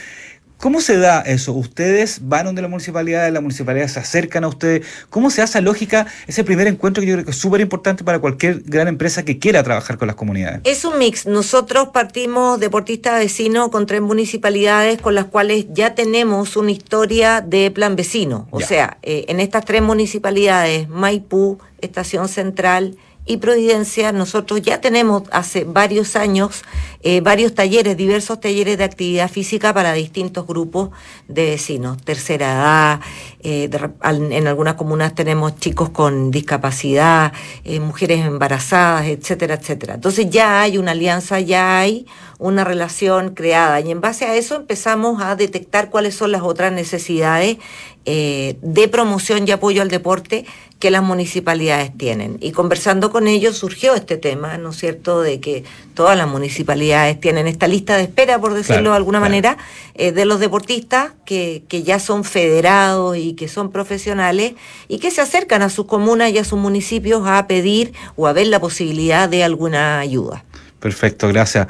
¿Cómo 0.58 0.80
se 0.80 0.98
da 0.98 1.22
eso? 1.22 1.52
¿Ustedes 1.54 2.20
van 2.22 2.46
donde 2.46 2.62
la 2.62 2.70
municipalidad, 2.70 3.30
la 3.32 3.42
municipalidad 3.42 3.88
se 3.88 4.00
acercan 4.00 4.46
a 4.46 4.48
ustedes? 4.48 4.86
¿Cómo 5.10 5.30
se 5.30 5.42
hace 5.42 5.62
lógica 5.62 6.08
ese 6.26 6.44
primer 6.44 6.68
encuentro 6.68 7.02
que 7.02 7.08
yo 7.08 7.16
creo 7.16 7.26
que 7.26 7.32
es 7.32 7.38
súper 7.38 7.60
importante 7.62 8.04
para 8.04 8.20
cualquier 8.20 8.62
gran 8.66 8.88
empresa 8.88 9.26
que 9.26 9.40
quiera 9.40 9.62
trabajar 9.64 9.98
con 9.98 10.08
las 10.08 10.16
comunidades? 10.16 10.62
Es 10.64 10.86
un 10.86 10.98
mix. 10.98 11.26
Nosotros 11.26 11.90
partimos 11.90 12.60
deportistas 12.60 13.20
vecinos 13.20 13.70
con 13.70 13.86
tres 13.86 14.02
municipalidades 14.02 15.02
con 15.02 15.16
las 15.16 15.26
cuales 15.26 15.66
ya 15.74 15.96
tenemos 15.96 16.56
una 16.56 16.72
historia 16.72 17.42
de 17.42 17.70
plan 17.72 17.96
vecino. 17.96 18.48
O 18.52 18.62
sea, 18.62 18.98
eh, 19.04 19.26
en 19.28 19.40
estas 19.40 19.66
tres 19.66 19.82
municipalidades, 19.82 20.88
Maipú, 20.88 21.60
Estación 21.82 22.30
Central 22.30 22.96
y 23.26 23.38
Providencia, 23.38 24.12
nosotros 24.12 24.62
ya 24.62 24.82
tenemos 24.82 25.24
hace 25.32 25.64
varios 25.64 26.16
años 26.16 26.64
eh, 27.06 27.20
varios 27.20 27.54
talleres, 27.54 27.98
diversos 27.98 28.40
talleres 28.40 28.78
de 28.78 28.86
actividad 28.86 29.30
física 29.30 29.74
para 29.74 29.92
distintos 29.92 30.48
grupos 30.48 30.90
de 31.28 31.48
vecinos, 31.48 32.02
tercera 32.02 32.54
edad, 32.54 33.00
eh, 33.42 33.70
en 34.02 34.48
algunas 34.48 34.76
comunas 34.76 35.14
tenemos 35.14 35.58
chicos 35.58 35.90
con 35.90 36.32
discapacidad, 36.32 37.34
eh, 37.66 37.82
mujeres 37.82 38.26
embarazadas, 38.26 39.08
etcétera, 39.08 39.56
etcétera. 39.56 39.96
Entonces 39.96 40.30
ya 40.30 40.62
hay 40.62 40.78
una 40.78 40.92
alianza, 40.92 41.42
ya 41.42 41.78
hay 41.78 42.08
una 42.40 42.64
relación 42.64 43.34
creada 43.34 43.82
y 43.82 43.92
en 43.92 44.00
base 44.00 44.24
a 44.24 44.36
eso 44.36 44.56
empezamos 44.56 45.22
a 45.22 45.36
detectar 45.36 45.90
cuáles 45.90 46.16
son 46.16 46.32
las 46.32 46.42
otras 46.42 46.72
necesidades 46.72 47.58
de 48.06 48.90
promoción 48.92 49.48
y 49.48 49.52
apoyo 49.52 49.82
al 49.82 49.90
deporte 49.90 50.46
que 50.84 50.92
las 50.92 51.02
municipalidades 51.02 51.98
tienen. 51.98 52.38
Y 52.42 52.52
conversando 52.52 53.10
con 53.10 53.26
ellos 53.26 53.56
surgió 53.58 53.96
este 53.96 54.18
tema, 54.18 54.58
¿no 54.58 54.72
es 54.72 54.76
cierto?, 54.76 55.22
de 55.22 55.40
que 55.40 55.64
todas 55.94 56.18
las 56.18 56.28
municipalidades 56.28 57.22
tienen 57.22 57.48
esta 57.48 57.70
lista 57.70 57.96
de 57.96 58.04
espera, 58.04 58.38
por 58.42 58.54
decirlo 58.54 58.90
de 58.90 58.98
alguna 58.98 59.22
manera, 59.22 59.58
eh, 59.96 60.12
de 60.12 60.26
los 60.26 60.42
deportistas 60.42 61.14
que, 61.26 61.64
que 61.70 61.84
ya 61.84 62.00
son 62.00 62.26
federados 62.26 63.16
y 63.16 63.32
que 63.32 63.48
son 63.48 63.72
profesionales 63.72 64.56
y 64.90 65.00
que 65.00 65.10
se 65.10 65.22
acercan 65.22 65.62
a 65.62 65.70
sus 65.70 65.86
comunas 65.86 66.32
y 66.32 66.38
a 66.38 66.44
sus 66.44 66.60
municipios 66.60 67.26
a 67.26 67.48
pedir 67.48 67.94
o 68.18 68.28
a 68.28 68.34
ver 68.34 68.48
la 68.48 68.60
posibilidad 68.60 69.30
de 69.30 69.46
alguna 69.46 70.00
ayuda. 70.00 70.44
Perfecto, 70.82 71.30
gracias. 71.30 71.68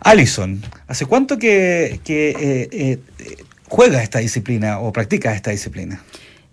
Alison, 0.00 0.62
¿hace 0.86 1.06
cuánto 1.06 1.38
que, 1.38 2.00
que 2.04 2.28
eh, 2.28 2.68
eh, 2.70 2.98
juega 3.70 4.02
esta 4.02 4.18
disciplina 4.18 4.80
o 4.80 4.92
practica 4.92 5.34
esta 5.34 5.52
disciplina? 5.52 6.02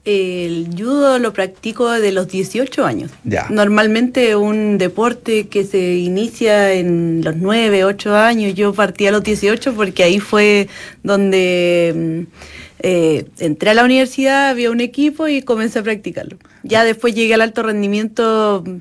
El 0.06 0.70
judo 0.78 1.20
lo 1.20 1.34
practico 1.34 1.92
de 1.92 2.14
los 2.14 2.30
18 2.30 2.86
años. 2.86 3.12
Ya. 3.26 3.48
Normalmente 3.50 4.38
un 4.38 4.78
deporte 4.78 5.48
que 5.48 5.66
se 5.66 5.96
inicia 5.96 6.72
en 6.72 7.22
los 7.26 7.36
9, 7.36 7.84
8 7.84 8.16
años. 8.16 8.54
Yo 8.54 8.72
partí 8.72 9.06
a 9.08 9.12
los 9.12 9.22
18 9.22 9.74
porque 9.74 10.04
ahí 10.04 10.20
fue 10.20 10.70
donde 11.04 11.94
mm, 11.94 12.34
eh, 12.80 13.26
entré 13.40 13.72
a 13.72 13.74
la 13.74 13.84
universidad, 13.84 14.50
había 14.50 14.72
un 14.72 14.80
equipo 14.80 15.28
y 15.28 15.42
comencé 15.42 15.80
a 15.80 15.84
practicarlo. 15.84 16.38
Ya 16.64 16.86
después 16.86 17.14
llegué 17.14 17.34
al 17.34 17.42
alto 17.42 17.64
rendimiento 17.64 18.64
mm, 18.66 18.78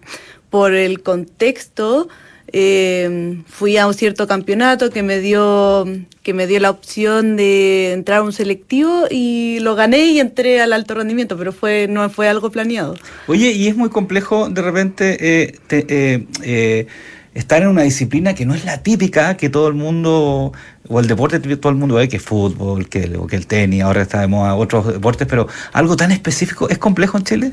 por 0.48 0.74
el 0.74 1.02
contexto 1.02 2.08
eh, 2.52 3.42
fui 3.46 3.76
a 3.76 3.86
un 3.86 3.94
cierto 3.94 4.26
campeonato 4.26 4.90
que 4.90 5.02
me 5.02 5.20
dio 5.20 5.84
que 6.22 6.34
me 6.34 6.48
dio 6.48 6.58
la 6.58 6.70
opción 6.70 7.36
de 7.36 7.92
entrar 7.92 8.18
a 8.18 8.22
un 8.22 8.32
selectivo 8.32 9.04
y 9.08 9.58
lo 9.60 9.76
gané 9.76 10.06
y 10.06 10.18
entré 10.18 10.60
al 10.60 10.72
alto 10.72 10.94
rendimiento, 10.94 11.36
pero 11.36 11.52
fue 11.52 11.86
no 11.88 12.10
fue 12.10 12.28
algo 12.28 12.50
planeado. 12.50 12.96
Oye, 13.28 13.52
y 13.52 13.68
es 13.68 13.76
muy 13.76 13.90
complejo 13.90 14.48
de 14.48 14.60
repente 14.60 15.16
eh, 15.20 15.58
eh, 15.70 16.26
eh, 16.42 16.86
estar 17.34 17.62
en 17.62 17.68
una 17.68 17.82
disciplina 17.82 18.34
que 18.34 18.44
no 18.44 18.54
es 18.54 18.64
la 18.64 18.82
típica 18.82 19.36
que 19.36 19.50
todo 19.50 19.68
el 19.68 19.74
mundo 19.74 20.52
o 20.88 21.00
el 21.00 21.06
deporte 21.06 21.38
todo 21.38 21.70
el 21.70 21.78
mundo 21.78 21.94
ve 21.94 22.08
que 22.08 22.18
fútbol, 22.18 22.88
que, 22.88 23.08
que 23.28 23.36
el 23.36 23.46
tenis, 23.46 23.82
ahora 23.82 24.02
está 24.02 24.20
de 24.20 24.26
moda 24.26 24.56
otros 24.56 24.86
deportes, 24.86 25.28
pero 25.28 25.46
algo 25.72 25.96
tan 25.96 26.10
específico 26.10 26.68
es 26.68 26.78
complejo 26.78 27.18
en 27.18 27.24
Chile. 27.24 27.52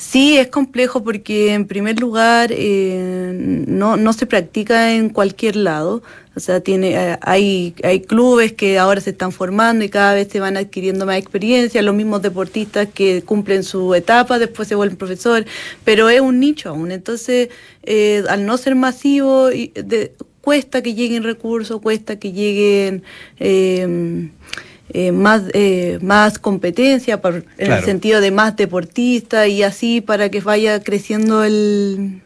Sí, 0.00 0.38
es 0.38 0.48
complejo 0.48 1.04
porque 1.04 1.52
en 1.52 1.66
primer 1.66 2.00
lugar 2.00 2.52
eh, 2.52 3.34
no, 3.34 3.98
no 3.98 4.14
se 4.14 4.24
practica 4.24 4.94
en 4.94 5.10
cualquier 5.10 5.56
lado. 5.56 6.02
O 6.34 6.40
sea, 6.40 6.60
tiene, 6.60 6.92
eh, 6.94 7.18
hay, 7.20 7.74
hay 7.84 8.00
clubes 8.00 8.54
que 8.54 8.78
ahora 8.78 9.02
se 9.02 9.10
están 9.10 9.30
formando 9.30 9.84
y 9.84 9.90
cada 9.90 10.14
vez 10.14 10.28
se 10.28 10.40
van 10.40 10.56
adquiriendo 10.56 11.04
más 11.04 11.18
experiencia, 11.18 11.82
los 11.82 11.94
mismos 11.94 12.22
deportistas 12.22 12.88
que 12.88 13.20
cumplen 13.20 13.62
su 13.62 13.94
etapa, 13.94 14.38
después 14.38 14.68
se 14.68 14.74
vuelven 14.74 14.96
profesor, 14.96 15.44
pero 15.84 16.08
es 16.08 16.22
un 16.22 16.40
nicho 16.40 16.70
aún. 16.70 16.92
Entonces, 16.92 17.50
eh, 17.82 18.24
al 18.30 18.46
no 18.46 18.56
ser 18.56 18.76
masivo, 18.76 19.48
de, 19.48 20.14
cuesta 20.40 20.80
que 20.82 20.94
lleguen 20.94 21.24
recursos, 21.24 21.78
cuesta 21.82 22.18
que 22.18 22.32
lleguen... 22.32 23.02
Eh, 23.38 24.30
eh, 24.92 25.12
más, 25.12 25.42
eh, 25.54 25.98
más 26.02 26.38
competencia, 26.38 27.20
por, 27.20 27.44
en 27.58 27.72
el 27.72 27.84
sentido 27.84 28.20
de 28.20 28.32
más 28.32 28.56
deportistas 28.56 29.48
y 29.48 29.62
así 29.62 30.00
para 30.00 30.30
que 30.30 30.40
vaya 30.40 30.82
creciendo 30.82 31.44
el, 31.44 32.22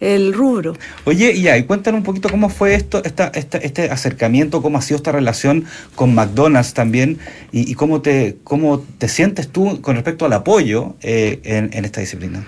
el 0.00 0.34
rubro. 0.34 0.76
Oye, 1.04 1.32
y 1.32 1.48
ahí 1.48 1.62
cuéntanos 1.62 2.00
un 2.00 2.04
poquito 2.04 2.28
cómo 2.28 2.50
fue 2.50 2.74
esto, 2.74 3.02
esta, 3.02 3.28
este 3.28 3.90
acercamiento, 3.90 4.60
cómo 4.60 4.76
ha 4.76 4.82
sido 4.82 4.98
esta 4.98 5.10
relación 5.12 5.64
con 5.94 6.14
McDonald's 6.14 6.74
también 6.74 7.18
y, 7.50 7.74
cómo, 7.74 8.02
te, 8.02 8.36
cómo 8.44 8.84
te 8.98 9.08
sientes 9.08 9.48
tú 9.48 9.80
con 9.80 9.94
respecto 9.94 10.26
al 10.26 10.34
apoyo 10.34 10.96
eh, 11.00 11.40
en, 11.44 11.70
en, 11.72 11.84
esta 11.86 12.00
disciplina. 12.02 12.46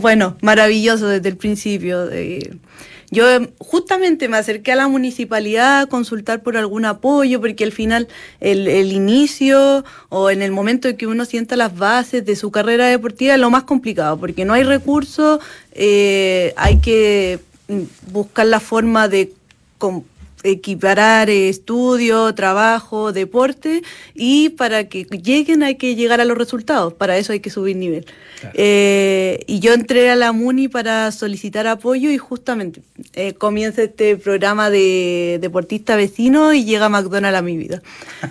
bueno, 0.00 0.38
maravilloso 0.40 1.08
desde 1.08 1.28
el 1.28 1.36
principio. 1.36 2.08
Yo 3.10 3.30
em, 3.30 3.48
justamente 3.58 4.28
me 4.28 4.36
acerqué 4.36 4.72
a 4.72 4.76
la 4.76 4.88
municipalidad 4.88 5.80
a 5.80 5.86
consultar 5.86 6.42
por 6.42 6.56
algún 6.56 6.84
apoyo, 6.84 7.40
porque 7.40 7.64
al 7.64 7.72
final 7.72 8.08
el, 8.40 8.66
el 8.66 8.92
inicio 8.92 9.84
o 10.08 10.30
en 10.30 10.42
el 10.42 10.50
momento 10.50 10.88
en 10.88 10.96
que 10.96 11.06
uno 11.06 11.24
sienta 11.24 11.56
las 11.56 11.76
bases 11.76 12.24
de 12.24 12.36
su 12.36 12.50
carrera 12.50 12.86
deportiva 12.86 13.34
es 13.34 13.40
lo 13.40 13.50
más 13.50 13.64
complicado, 13.64 14.18
porque 14.18 14.44
no 14.44 14.54
hay 14.54 14.64
recursos, 14.64 15.40
eh, 15.72 16.52
hay 16.56 16.78
que 16.78 17.38
mm, 17.68 17.82
buscar 18.12 18.46
la 18.46 18.60
forma 18.60 19.08
de 19.08 19.32
equiparar 20.50 21.30
estudio, 21.30 22.34
trabajo, 22.34 23.12
deporte 23.12 23.82
y 24.14 24.50
para 24.50 24.88
que 24.88 25.04
lleguen 25.04 25.62
hay 25.62 25.76
que 25.76 25.94
llegar 25.94 26.20
a 26.20 26.24
los 26.24 26.38
resultados, 26.38 26.92
para 26.92 27.16
eso 27.18 27.32
hay 27.32 27.40
que 27.40 27.50
subir 27.50 27.76
nivel. 27.76 28.06
Eh, 28.54 29.40
y 29.46 29.60
yo 29.60 29.72
entré 29.72 30.10
a 30.10 30.16
la 30.16 30.32
MUNI 30.32 30.68
para 30.68 31.10
solicitar 31.12 31.66
apoyo 31.66 32.10
y 32.10 32.18
justamente 32.18 32.82
eh, 33.14 33.34
comienza 33.34 33.82
este 33.82 34.16
programa 34.16 34.70
de 34.70 35.38
deportista 35.40 35.96
vecino 35.96 36.52
y 36.52 36.64
llega 36.64 36.88
McDonald's 36.88 37.38
a 37.38 37.42
mi 37.42 37.56
vida. 37.56 37.82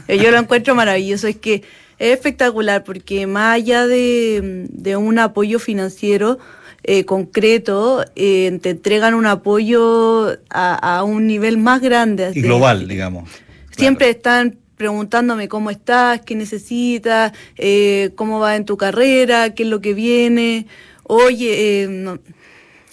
Eh, 0.07 0.17
yo 0.17 0.31
lo 0.31 0.37
encuentro 0.37 0.75
maravilloso, 0.75 1.27
es 1.27 1.37
que 1.37 1.63
es 1.99 2.13
espectacular 2.13 2.83
porque 2.83 3.27
más 3.27 3.55
allá 3.55 3.87
de, 3.87 4.67
de 4.69 4.95
un 4.95 5.19
apoyo 5.19 5.59
financiero, 5.59 6.39
eh, 6.87 7.03
concreto, 7.03 8.05
eh, 8.15 8.59
te 8.61 8.69
entregan 8.69 9.15
un 9.15 9.25
apoyo 9.25 10.37
a, 10.51 11.03
un 11.03 11.25
nivel 11.25 11.57
más 11.57 11.81
grande. 11.81 12.31
Y 12.35 12.41
global, 12.41 12.87
digamos. 12.87 13.27
Siempre 13.75 14.11
están 14.11 14.59
preguntándome 14.77 15.47
cómo 15.47 15.71
estás, 15.71 16.21
qué 16.21 16.35
necesitas, 16.35 17.31
eh, 17.57 18.11
cómo 18.15 18.39
va 18.39 18.55
en 18.55 18.65
tu 18.65 18.77
carrera, 18.77 19.55
qué 19.55 19.63
es 19.63 19.69
lo 19.69 19.81
que 19.81 19.95
viene. 19.95 20.67
Oye, 21.03 21.87
no, 21.89 22.19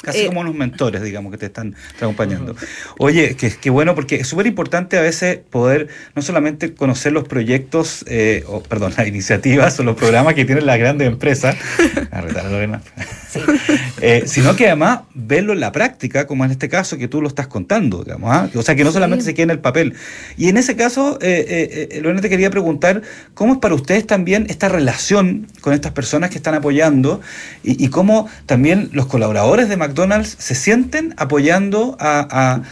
Casi 0.03 0.23
eh, 0.23 0.27
como 0.27 0.41
unos 0.41 0.55
mentores, 0.55 1.01
digamos, 1.03 1.31
que 1.31 1.39
te 1.39 1.47
están, 1.47 1.77
acompañando. 1.97 2.57
Oye, 2.99 3.37
que, 3.37 3.71
bueno, 3.71 3.95
porque 3.95 4.17
es 4.17 4.27
súper 4.27 4.47
importante 4.47 4.99
a 4.99 5.01
veces 5.01 5.39
poder 5.39 5.89
no 6.17 6.23
solamente 6.23 6.75
conocer 6.75 7.13
los 7.13 7.27
proyectos, 7.29 8.05
eh, 8.09 8.45
o 8.49 8.63
perdón, 8.63 8.93
las 8.99 9.07
iniciativas 9.07 9.79
o 9.79 9.85
los 9.85 9.97
programas 9.97 10.35
que 10.35 10.45
tienen 10.45 10.67
las 10.67 10.79
grandes 10.79 11.07
empresas, 11.07 11.57
eh, 14.01 14.25
sino 14.27 14.57
que 14.57 14.67
además 14.67 15.01
verlo 15.15 15.53
en 15.53 15.61
la 15.61 15.71
práctica, 15.71 16.27
como 16.27 16.45
en 16.45 16.51
este 16.51 16.69
caso 16.69 16.99
que 16.99 17.07
tú 17.07 17.23
lo 17.23 17.29
estás 17.29 17.47
contando, 17.47 18.03
digamos. 18.03 18.31
¿ah? 18.33 18.51
O 18.55 18.63
sea, 18.63 18.75
que 18.75 18.83
no 18.85 18.91
solamente 18.91 19.25
se 19.25 19.35
quede 19.35 19.45
en 19.45 19.51
el 19.51 19.61
papel. 19.61 19.95
Y 20.37 20.49
en 20.49 20.57
ese 20.57 20.75
caso, 20.75 21.19
eh, 21.23 22.01
Lorena, 22.03 22.21
te 22.21 22.29
quería 22.29 22.51
preguntar, 22.51 23.03
¿cómo 23.35 23.55
es 23.55 23.59
para 23.61 23.75
ustedes 23.75 24.07
también 24.07 24.47
esta 24.49 24.69
relación 24.69 25.47
con 25.61 25.73
estas 25.73 25.93
personas 25.93 26.31
que 26.31 26.37
están 26.37 26.55
apoyando 26.55 27.21
y, 27.63 27.83
y 27.83 27.89
cómo 27.89 28.29
también 28.47 28.91
los 28.93 29.07
colaboradores 29.07 29.69
de 29.69 29.77
Mac 29.77 29.92
McDonald's 29.93 30.37
se 30.39 30.55
sienten 30.55 31.15
apoyando 31.19 31.97
a, 32.01 32.63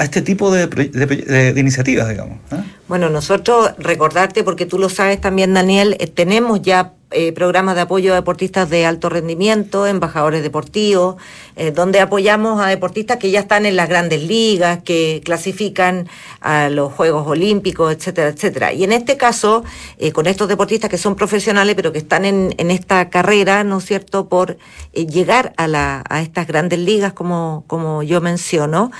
este 0.00 0.22
tipo 0.22 0.50
de, 0.50 1.54
iniciativas, 1.56 2.08
digamos. 2.08 2.38
¿eh? 2.52 2.62
Bueno, 2.88 3.10
nosotros 3.10 3.72
recordarte, 3.78 4.42
porque 4.42 4.64
tú 4.64 4.78
lo 4.78 4.88
sabes 4.88 5.20
también, 5.20 5.52
Daniel, 5.52 5.96
eh, 5.98 6.06
tenemos 6.06 6.62
ya 6.62 6.92
eh, 7.12 7.32
programas 7.32 7.74
de 7.74 7.82
apoyo 7.82 8.12
a 8.12 8.16
deportistas 8.16 8.68
de 8.70 8.86
alto 8.86 9.08
rendimiento, 9.08 9.86
embajadores 9.86 10.42
deportivos, 10.42 11.16
eh, 11.56 11.70
donde 11.70 12.00
apoyamos 12.00 12.60
a 12.60 12.66
deportistas 12.68 13.18
que 13.18 13.30
ya 13.30 13.40
están 13.40 13.66
en 13.66 13.76
las 13.76 13.88
grandes 13.88 14.22
ligas, 14.22 14.82
que 14.82 15.20
clasifican 15.24 16.08
a 16.40 16.68
los 16.68 16.92
Juegos 16.92 17.26
Olímpicos, 17.26 17.92
etcétera, 17.92 18.28
etcétera. 18.28 18.72
Y 18.72 18.84
en 18.84 18.92
este 18.92 19.16
caso, 19.16 19.64
eh, 19.98 20.12
con 20.12 20.26
estos 20.26 20.48
deportistas 20.48 20.90
que 20.90 20.98
son 20.98 21.14
profesionales, 21.14 21.74
pero 21.74 21.92
que 21.92 21.98
están 21.98 22.24
en, 22.24 22.54
en 22.58 22.70
esta 22.70 23.10
carrera, 23.10 23.64
¿no 23.64 23.78
es 23.78 23.84
cierto?, 23.84 24.28
por 24.28 24.56
llegar 24.92 25.52
a, 25.56 25.68
la, 25.68 26.04
a 26.08 26.22
estas 26.22 26.46
grandes 26.46 26.78
ligas, 26.78 27.12
como, 27.12 27.64
como 27.66 28.02
yo 28.02 28.20
menciono, 28.20 28.90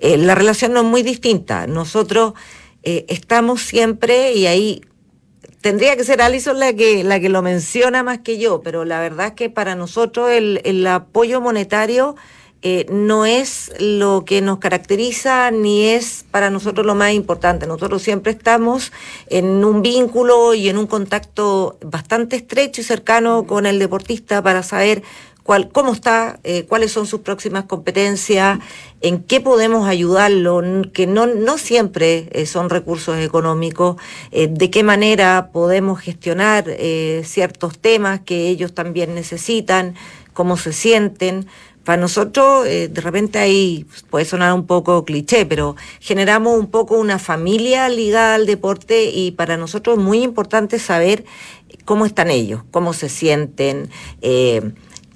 la 0.00 0.34
relación 0.34 0.72
no 0.72 0.80
es 0.80 0.86
muy 0.86 1.02
distinta. 1.02 1.66
Nosotros 1.66 2.34
estamos 2.82 3.62
siempre, 3.62 4.32
y 4.34 4.46
ahí 4.46 4.82
tendría 5.60 5.96
que 5.96 6.04
ser 6.04 6.22
Alison 6.22 6.58
la 6.58 6.72
que, 6.72 7.04
la 7.04 7.20
que 7.20 7.28
lo 7.28 7.42
menciona 7.42 8.02
más 8.02 8.18
que 8.18 8.38
yo, 8.38 8.60
pero 8.62 8.84
la 8.84 9.00
verdad 9.00 9.28
es 9.28 9.32
que 9.34 9.50
para 9.50 9.74
nosotros 9.74 10.30
el, 10.30 10.60
el 10.64 10.86
apoyo 10.86 11.40
monetario 11.40 12.16
eh, 12.60 12.86
no 12.90 13.24
es 13.24 13.70
lo 13.78 14.24
que 14.24 14.40
nos 14.40 14.58
caracteriza 14.58 15.52
ni 15.52 15.84
es 15.84 16.24
para 16.32 16.50
nosotros 16.50 16.84
lo 16.84 16.96
más 16.96 17.12
importante. 17.12 17.68
Nosotros 17.68 18.02
siempre 18.02 18.32
estamos 18.32 18.92
en 19.28 19.64
un 19.64 19.80
vínculo 19.80 20.54
y 20.54 20.68
en 20.68 20.76
un 20.76 20.88
contacto 20.88 21.78
bastante 21.84 22.34
estrecho 22.34 22.80
y 22.80 22.84
cercano 22.84 23.46
con 23.46 23.64
el 23.64 23.78
deportista 23.78 24.42
para 24.42 24.64
saber 24.64 25.04
cómo 25.72 25.92
está, 25.92 26.40
eh, 26.44 26.66
cuáles 26.68 26.92
son 26.92 27.06
sus 27.06 27.20
próximas 27.20 27.64
competencias, 27.64 28.58
en 29.00 29.22
qué 29.22 29.40
podemos 29.40 29.88
ayudarlo, 29.88 30.62
que 30.92 31.06
no, 31.06 31.26
no 31.26 31.56
siempre 31.56 32.28
eh, 32.32 32.44
son 32.44 32.68
recursos 32.68 33.16
económicos, 33.18 33.96
eh, 34.30 34.48
de 34.50 34.70
qué 34.70 34.82
manera 34.82 35.48
podemos 35.52 36.00
gestionar 36.00 36.66
ciertos 37.24 37.78
temas 37.78 38.20
que 38.20 38.48
ellos 38.48 38.74
también 38.74 39.14
necesitan, 39.14 39.94
cómo 40.34 40.56
se 40.56 40.72
sienten. 40.72 41.46
Para 41.84 42.02
nosotros, 42.02 42.64
de 42.66 43.00
repente 43.00 43.38
ahí 43.38 43.86
puede 44.10 44.26
sonar 44.26 44.52
un 44.52 44.66
poco 44.66 45.06
cliché, 45.06 45.46
pero 45.46 45.74
generamos 46.00 46.58
un 46.58 46.70
poco 46.70 46.98
una 46.98 47.18
familia 47.18 47.88
ligada 47.88 48.34
al 48.34 48.44
deporte 48.44 49.04
y 49.04 49.30
para 49.30 49.56
nosotros 49.56 49.96
es 49.96 50.04
muy 50.04 50.22
importante 50.22 50.78
saber 50.78 51.24
cómo 51.86 52.04
están 52.04 52.30
ellos, 52.30 52.60
cómo 52.70 52.92
se 52.92 53.08
sienten 53.08 53.88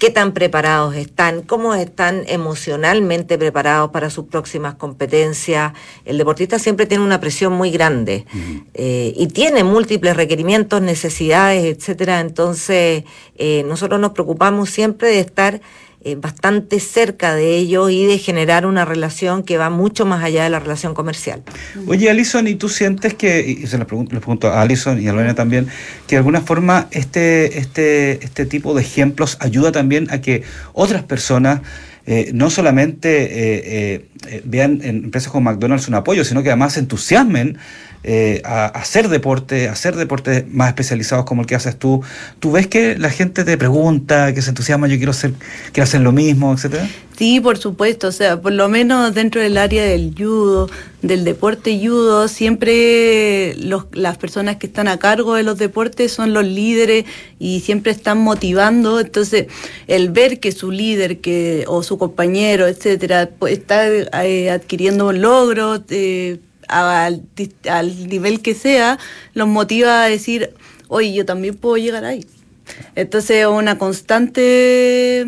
qué 0.03 0.11
tan 0.11 0.33
preparados 0.33 0.97
están, 0.97 1.43
cómo 1.43 1.77
están 1.77 2.25
emocionalmente 2.27 3.39
preparados 3.39 3.93
para 3.93 4.11
sus 4.11 4.25
próximas 4.25 4.75
competencias. 4.75 5.75
El 6.05 6.19
deportista 6.19 6.59
siempre 6.59 6.87
tiene 6.87 7.05
una 7.05 7.21
presión 7.21 7.53
muy 7.53 7.71
grande 7.71 8.27
eh, 8.75 9.13
y 9.17 9.29
tiene 9.29 9.63
múltiples 9.63 10.17
requerimientos, 10.17 10.83
necesidades, 10.83 11.65
etcétera. 11.67 12.19
Entonces, 12.19 13.05
eh, 13.37 13.63
nosotros 13.69 14.01
nos 14.01 14.11
preocupamos 14.11 14.71
siempre 14.71 15.07
de 15.07 15.21
estar 15.21 15.61
eh, 16.05 16.17
bastante 16.17 16.81
cerca 16.81 17.35
de 17.35 17.57
ellos 17.57 17.91
y 17.91 18.05
de 18.07 18.19
generar 18.19 18.67
una 18.67 18.85
relación 18.85 19.43
que 19.43 19.59
va 19.59 19.71
mucho 19.71 20.05
más 20.05 20.25
allá 20.25 20.45
de 20.45 20.51
la 20.51 20.59
relación 20.59 20.95
comercial. 20.95 21.43
Oye, 21.87 22.11
Alison, 22.11 22.47
¿y 22.49 22.55
tú 22.55 22.69
sientes 22.69 23.15
que, 23.15 23.41
y 23.41 23.67
se 23.67 23.79
pregunto, 23.85 24.11
pregunto 24.11 24.49
a 24.49 24.63
Alison 24.63 25.01
y 25.01 25.09
a 25.09 25.13
Lorena 25.13 25.35
también, 25.35 25.69
que 26.07 26.17
de 26.17 26.19
alguna 26.19 26.41
forma 26.41 26.89
este, 26.91 27.59
este, 27.59 28.25
este 28.25 28.47
tipo 28.47 28.75
de 28.75 28.83
ejemplos 28.83 29.37
ayuda 29.41 29.73
también 29.73 30.09
a 30.11 30.21
que 30.21 30.43
otras 30.73 31.03
personas 31.05 31.61
eh, 32.05 32.33
no 32.35 32.51
solamente 32.51 33.95
eh, 33.95 34.09
vean 34.45 34.81
en 34.83 35.05
empresas 35.05 35.31
como 35.31 35.51
McDonald's 35.51 35.89
un 35.89 35.95
apoyo, 35.95 36.25
sino 36.25 36.43
que 36.43 36.51
además 36.51 36.75
se 36.75 36.81
entusiasmen 36.81 37.59
eh, 38.05 38.43
a, 38.45 38.67
hacer 38.67 39.09
deporte, 39.09 39.69
hacer 39.69 39.95
deportes 39.95 40.45
más 40.49 40.69
especializados 40.69 41.25
como 41.25 41.43
el 41.43 41.47
que 41.47 41.55
haces 41.55 41.79
tú, 41.79 42.03
¿tú 42.41 42.51
ves 42.51 42.67
que 42.67 42.99
la 42.99 43.11
gente 43.11 43.45
te 43.45 43.57
pregunta, 43.57 44.35
que 44.35 44.43
se 44.43 44.51
entusiasma, 44.51 44.89
yo 44.89 44.97
quiero 44.97 45.13
hacer, 45.13 45.33
quiero 45.73 45.85
hacer 45.85 46.01
lo 46.01 46.11
mismo, 46.11 46.53
etcétera? 46.53 46.89
Sí, 47.17 47.39
por 47.39 47.59
supuesto, 47.59 48.09
o 48.09 48.13
sea, 48.13 48.41
por 48.41 48.53
lo 48.53 48.69
menos 48.69 49.15
dentro 49.15 49.41
del 49.41 49.57
área 49.57 49.85
del 49.85 50.13
judo, 50.17 50.69
del 51.03 51.25
deporte 51.25 51.79
judo, 51.79 52.27
siempre 52.27 53.55
las 53.93 54.19
personas 54.19 54.57
que 54.57 54.67
están 54.67 54.89
a 54.89 54.99
cargo 54.99 55.35
de 55.35 55.45
los 55.45 55.59
deportes 55.59 56.11
son 56.11 56.33
los 56.33 56.45
líderes 56.45 57.05
y 57.39 57.61
siempre 57.61 57.93
están 57.93 58.19
motivando, 58.19 58.99
entonces 58.99 59.47
el 59.87 60.11
ver 60.11 60.41
que 60.41 60.51
su 60.51 60.73
líder 60.73 61.19
que 61.19 61.65
o 61.69 61.85
su 61.85 61.99
compañero, 61.99 62.67
etcétera, 62.67 63.31
pues, 63.39 63.59
está 63.59 63.85
eh, 64.13 64.51
adquiriendo 64.51 65.13
logros, 65.13 65.83
eh, 65.91 66.39
al, 66.69 67.23
al 67.69 68.09
nivel 68.09 68.41
que 68.41 68.55
sea, 68.55 68.99
los 69.35 69.49
motiva 69.49 70.05
a 70.05 70.09
decir, 70.09 70.55
oye, 70.89 71.13
yo 71.13 71.25
también 71.25 71.57
puedo 71.57 71.77
llegar 71.77 72.05
ahí. 72.05 72.27
Entonces, 72.95 73.47
una 73.47 73.79
constante 73.79 75.27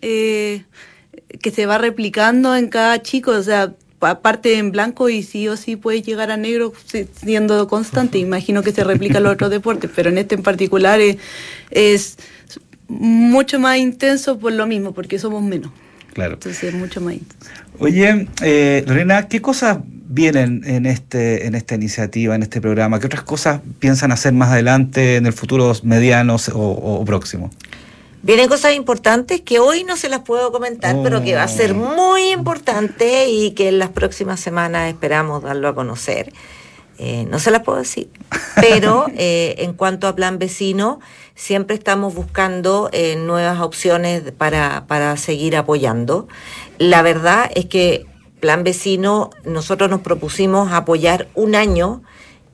eh, 0.00 0.64
que 1.40 1.50
se 1.50 1.66
va 1.66 1.78
replicando 1.78 2.56
en 2.56 2.68
cada 2.68 3.02
chico, 3.02 3.32
o 3.32 3.42
sea, 3.42 3.74
parte 3.98 4.58
en 4.58 4.72
blanco 4.72 5.08
y 5.08 5.22
sí 5.22 5.46
o 5.48 5.56
sí 5.56 5.76
puede 5.76 6.02
llegar 6.02 6.30
a 6.30 6.36
negro 6.36 6.72
siendo 7.14 7.68
constante. 7.68 8.18
Imagino 8.18 8.62
que 8.62 8.72
se 8.72 8.82
replica 8.82 9.18
en 9.18 9.24
los 9.24 9.34
otros 9.34 9.50
deportes, 9.50 9.90
pero 9.94 10.10
en 10.10 10.18
este 10.18 10.34
en 10.34 10.42
particular 10.42 11.00
es, 11.70 12.18
mucho 12.88 13.58
más 13.58 13.78
intenso 13.78 14.38
por 14.38 14.52
lo 14.52 14.66
mismo, 14.66 14.92
porque 14.92 15.18
somos 15.18 15.42
menos. 15.42 15.70
Claro. 16.12 16.34
Entonces 16.34 16.64
es 16.64 16.74
mucho 16.74 17.00
más. 17.00 17.14
Oye, 17.78 18.28
eh, 18.42 18.84
Lorena, 18.86 19.28
¿qué 19.28 19.40
cosas 19.40 19.78
vienen 19.84 20.62
en, 20.66 20.86
este, 20.86 21.46
en 21.46 21.54
esta 21.54 21.74
iniciativa, 21.74 22.34
en 22.34 22.42
este 22.42 22.60
programa? 22.60 23.00
¿Qué 23.00 23.06
otras 23.06 23.22
cosas 23.22 23.60
piensan 23.78 24.12
hacer 24.12 24.32
más 24.32 24.50
adelante, 24.50 25.16
en 25.16 25.26
el 25.26 25.32
futuro 25.32 25.72
mediano 25.82 26.36
o, 26.52 26.60
o 26.60 27.04
próximo? 27.04 27.50
Vienen 28.24 28.48
cosas 28.48 28.74
importantes 28.74 29.40
que 29.40 29.58
hoy 29.58 29.82
no 29.82 29.96
se 29.96 30.08
las 30.08 30.20
puedo 30.20 30.52
comentar, 30.52 30.96
pero 31.02 31.24
que 31.24 31.34
va 31.34 31.42
a 31.42 31.48
ser 31.48 31.72
oh. 31.72 31.74
muy 31.74 32.30
importante 32.30 33.28
y 33.28 33.50
que 33.50 33.68
en 33.68 33.80
las 33.80 33.90
próximas 33.90 34.38
semanas 34.38 34.88
esperamos 34.88 35.42
darlo 35.42 35.66
a 35.66 35.74
conocer. 35.74 36.32
Eh, 36.98 37.26
no 37.28 37.40
se 37.40 37.50
las 37.50 37.62
puedo 37.62 37.78
decir, 37.78 38.10
pero 38.60 39.06
eh, 39.16 39.56
en 39.58 39.72
cuanto 39.72 40.06
a 40.06 40.14
plan 40.14 40.38
vecino, 40.38 41.00
siempre 41.34 41.76
estamos 41.76 42.14
buscando 42.14 42.88
eh, 42.92 43.16
nuevas 43.16 43.60
opciones 43.60 44.32
para, 44.32 44.86
para 44.86 45.16
seguir 45.16 45.56
apoyando. 45.56 46.28
La 46.78 47.02
verdad 47.02 47.50
es 47.54 47.66
que 47.66 48.06
plan 48.40 48.64
vecino, 48.64 49.30
nosotros 49.44 49.88
nos 49.90 50.00
propusimos 50.00 50.72
apoyar 50.72 51.28
un 51.34 51.54
año 51.54 52.02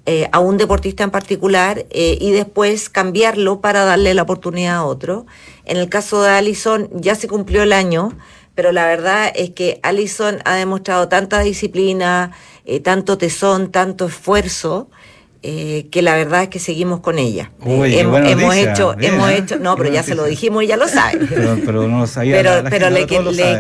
eh, 0.06 0.28
a 0.32 0.38
un 0.38 0.56
deportista 0.56 1.04
en 1.04 1.10
particular 1.10 1.86
eh, 1.90 2.18
y 2.20 2.30
después 2.30 2.88
cambiarlo 2.88 3.60
para 3.60 3.84
darle 3.84 4.14
la 4.14 4.22
oportunidad 4.22 4.76
a 4.76 4.84
otro. 4.84 5.26
En 5.64 5.76
el 5.76 5.88
caso 5.88 6.22
de 6.22 6.30
Allison 6.30 6.88
ya 6.92 7.14
se 7.14 7.28
cumplió 7.28 7.62
el 7.62 7.72
año, 7.72 8.16
pero 8.54 8.72
la 8.72 8.86
verdad 8.86 9.30
es 9.34 9.50
que 9.50 9.80
Allison 9.82 10.38
ha 10.44 10.54
demostrado 10.56 11.08
tanta 11.08 11.40
disciplina, 11.40 12.32
tanto 12.82 13.16
tesón, 13.16 13.70
tanto 13.70 14.06
esfuerzo, 14.06 14.90
eh, 15.44 15.87
que 15.92 16.03
la 16.03 16.16
verdad 16.16 16.42
es 16.42 16.48
que 16.48 16.59
seguimos 16.59 16.98
con 16.98 17.16
ella. 17.16 17.53
Eh, 17.64 18.01
hemos, 18.01 18.57
hecho, 18.57 18.96
hemos 18.98 19.31
hecho, 19.31 19.61
no, 19.61 19.77
pero 19.77 19.88
ya 19.88 20.03
se 20.03 20.16
lo 20.16 20.24
dijimos 20.24 20.64
y 20.64 20.66
ya 20.66 20.77
lo 20.77 20.88
sabe. 20.88 21.16
Pero, 21.64 21.87
no 21.87 22.01
lo 22.01 22.07
sabía. 22.09 22.64
Pero, 22.68 22.90
le, 22.90 23.07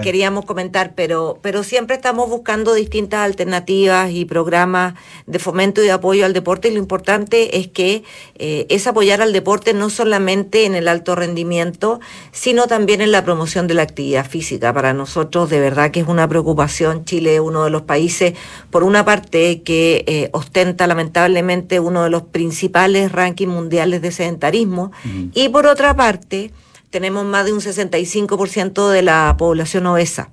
queríamos 0.00 0.44
comentar, 0.44 0.94
pero, 0.94 1.38
pero 1.40 1.62
siempre 1.62 1.94
estamos 1.94 2.28
buscando 2.28 2.74
distintas 2.74 3.20
alternativas 3.20 4.10
y 4.10 4.24
programas 4.24 4.94
de 5.26 5.38
fomento 5.38 5.80
y 5.82 5.84
de 5.84 5.92
apoyo 5.92 6.24
al 6.24 6.32
deporte. 6.32 6.68
Y 6.68 6.72
lo 6.72 6.78
importante 6.78 7.58
es 7.58 7.68
que 7.68 8.02
eh, 8.36 8.66
es 8.70 8.86
apoyar 8.86 9.22
al 9.22 9.32
deporte 9.32 9.72
no 9.72 9.90
solamente 9.90 10.64
en 10.64 10.74
el 10.74 10.88
alto 10.88 11.14
rendimiento, 11.14 12.00
sino 12.32 12.66
también 12.66 13.00
en 13.02 13.12
la 13.12 13.24
promoción 13.24 13.66
de 13.66 13.74
la 13.74 13.82
actividad 13.82 14.26
física. 14.28 14.72
Para 14.72 14.94
nosotros, 14.94 15.50
de 15.50 15.60
verdad 15.60 15.90
que 15.90 16.00
es 16.00 16.08
una 16.08 16.28
preocupación. 16.28 17.04
Chile 17.04 17.36
es 17.36 17.40
uno 17.40 17.64
de 17.64 17.70
los 17.70 17.82
países, 17.82 18.34
por 18.70 18.82
una 18.82 19.04
parte, 19.04 19.62
que 19.62 20.30
ostenta 20.32 20.86
lamentablemente 20.86 21.67
uno 21.80 22.04
de 22.04 22.10
los 22.10 22.22
principales 22.22 23.12
rankings 23.12 23.52
mundiales 23.52 24.02
de 24.02 24.12
sedentarismo, 24.12 24.92
y 25.34 25.48
por 25.48 25.66
otra 25.66 25.94
parte, 25.94 26.52
tenemos 26.90 27.24
más 27.24 27.44
de 27.44 27.52
un 27.52 27.60
65% 27.60 28.90
de 28.90 29.02
la 29.02 29.34
población 29.38 29.86
obesa. 29.86 30.30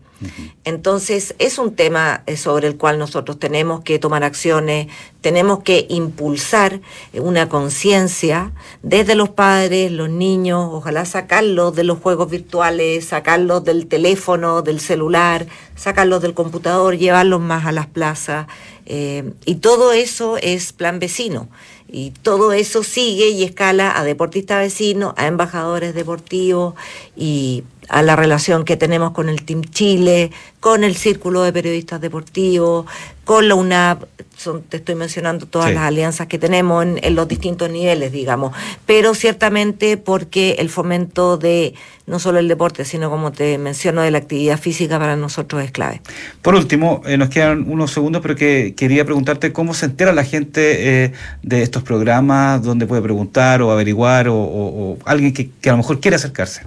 Entonces, 0.63 1.35
es 1.39 1.59
un 1.59 1.75
tema 1.75 2.23
eh, 2.25 2.37
sobre 2.37 2.67
el 2.67 2.77
cual 2.77 2.97
nosotros 2.97 3.37
tenemos 3.37 3.81
que 3.81 3.99
tomar 3.99 4.23
acciones, 4.23 4.87
tenemos 5.19 5.61
que 5.61 5.85
impulsar 5.89 6.79
eh, 7.11 7.19
una 7.19 7.49
conciencia 7.49 8.53
desde 8.81 9.15
los 9.15 9.29
padres, 9.29 9.91
los 9.91 10.09
niños, 10.09 10.69
ojalá 10.71 11.05
sacarlos 11.05 11.75
de 11.75 11.83
los 11.83 11.99
juegos 11.99 12.29
virtuales, 12.31 13.05
sacarlos 13.05 13.65
del 13.65 13.87
teléfono, 13.87 14.61
del 14.61 14.79
celular, 14.79 15.47
sacarlos 15.75 16.21
del 16.21 16.33
computador, 16.33 16.97
llevarlos 16.97 17.41
más 17.41 17.65
a 17.65 17.73
las 17.73 17.87
plazas. 17.87 18.47
Eh, 18.85 19.33
y 19.45 19.55
todo 19.55 19.91
eso 19.91 20.37
es 20.37 20.73
plan 20.73 20.99
vecino. 20.99 21.49
Y 21.87 22.11
todo 22.11 22.51
eso 22.51 22.83
sigue 22.83 23.29
y 23.29 23.43
escala 23.43 23.97
a 23.97 24.03
deportistas 24.03 24.59
vecinos, 24.59 25.13
a 25.17 25.27
embajadores 25.27 25.93
deportivos 25.93 26.73
y 27.15 27.63
a 27.89 28.01
la 28.01 28.15
relación 28.15 28.65
que 28.65 28.77
tenemos 28.77 29.11
con 29.11 29.29
el 29.29 29.43
Team 29.43 29.63
Chile, 29.63 30.31
con 30.59 30.83
el 30.83 30.95
Círculo 30.95 31.43
de 31.43 31.53
Periodistas 31.53 32.01
Deportivos, 32.01 32.85
con 33.23 33.47
la 33.47 33.55
UNAP, 33.55 34.03
son, 34.37 34.61
te 34.63 34.77
estoy 34.77 34.95
mencionando 34.95 35.45
todas 35.47 35.73
las 35.73 35.83
alianzas 35.83 36.27
que 36.27 36.37
tenemos 36.37 36.85
en, 36.85 37.15
los 37.15 37.27
distintos 37.27 37.69
niveles, 37.69 38.11
digamos, 38.11 38.55
pero 38.85 39.15
ciertamente 39.15 39.97
porque 39.97 40.57
el 40.59 40.69
fomento 40.69 41.37
de 41.37 41.73
no 42.05 42.19
solo 42.19 42.37
el 42.37 42.47
deporte, 42.47 42.85
sino 42.85 43.09
como 43.09 43.31
te 43.31 43.57
menciono, 43.57 44.01
de 44.01 44.11
la 44.11 44.19
actividad 44.19 44.59
física 44.59 44.99
para 44.99 45.15
nosotros 45.15 45.63
es 45.63 45.71
clave. 45.71 46.01
Por 46.41 46.53
último, 46.53 47.01
eh, 47.05 47.17
nos 47.17 47.29
quedan 47.29 47.69
unos 47.69 47.91
segundos, 47.91 48.21
pero 48.21 48.35
que 48.35 48.75
quería 48.75 49.05
preguntarte 49.05 49.51
cómo 49.51 49.73
se 49.73 49.87
entera 49.87 50.13
la 50.13 50.23
gente 50.23 51.05
eh, 51.05 51.13
de 51.41 51.63
estos 51.63 51.81
programas, 51.81 52.61
dónde 52.61 52.85
puede 52.85 53.01
preguntar 53.01 53.61
o 53.63 53.71
averiguar, 53.71 54.27
o, 54.29 54.97
alguien 55.05 55.33
que, 55.33 55.49
que 55.49 55.69
a 55.69 55.73
lo 55.73 55.77
mejor 55.77 55.99
quiere 55.99 56.15
acercarse 56.15 56.61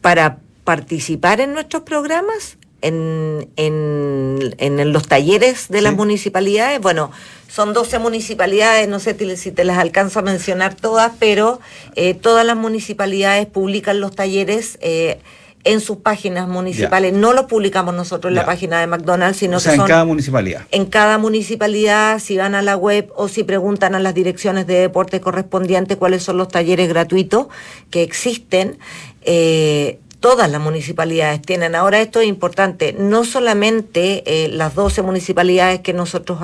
para 0.00 0.38
participar 0.64 1.40
en 1.40 1.52
nuestros 1.52 1.82
programas, 1.82 2.58
en, 2.82 3.50
en, 3.56 4.54
en 4.58 4.92
los 4.92 5.06
talleres 5.08 5.68
de 5.68 5.82
las 5.82 5.94
municipalidades. 5.94 6.80
Bueno, 6.80 7.10
son 7.50 7.72
12 7.72 7.98
municipalidades, 7.98 8.88
no 8.88 9.00
sé 9.00 9.16
si 9.36 9.50
te 9.50 9.64
las 9.64 9.78
alcanzo 9.78 10.20
a 10.20 10.22
mencionar 10.22 10.74
todas, 10.74 11.12
pero 11.18 11.60
eh, 11.96 12.14
todas 12.14 12.46
las 12.46 12.56
municipalidades 12.56 13.46
publican 13.46 14.00
los 14.00 14.14
talleres. 14.14 14.78
Eh, 14.80 15.18
en 15.64 15.80
sus 15.80 15.98
páginas 15.98 16.48
municipales. 16.48 17.12
No 17.12 17.32
los 17.32 17.46
publicamos 17.46 17.94
nosotros 17.94 18.30
en 18.30 18.36
la 18.36 18.46
página 18.46 18.80
de 18.80 18.86
McDonald's, 18.86 19.38
sino 19.38 19.58
que 19.58 19.64
son 19.64 19.80
en 19.80 19.86
cada 19.86 20.04
municipalidad. 20.04 20.62
En 20.70 20.86
cada 20.86 21.18
municipalidad, 21.18 22.18
si 22.18 22.36
van 22.36 22.54
a 22.54 22.62
la 22.62 22.76
web 22.76 23.10
o 23.14 23.28
si 23.28 23.44
preguntan 23.44 23.94
a 23.94 24.00
las 24.00 24.14
direcciones 24.14 24.66
de 24.66 24.74
deporte 24.74 25.20
correspondientes 25.20 25.96
cuáles 25.96 26.22
son 26.22 26.38
los 26.38 26.48
talleres 26.48 26.88
gratuitos 26.88 27.48
que 27.90 28.02
existen. 28.02 28.78
Eh, 29.22 29.98
todas 30.20 30.50
las 30.50 30.60
municipalidades 30.60 31.40
tienen. 31.40 31.74
Ahora 31.74 32.00
esto 32.00 32.20
es 32.20 32.28
importante, 32.28 32.94
no 32.96 33.24
solamente 33.24 34.22
eh, 34.26 34.48
las 34.48 34.74
12 34.74 35.00
municipalidades 35.02 35.80
que 35.80 35.94
nosotros, 35.94 36.38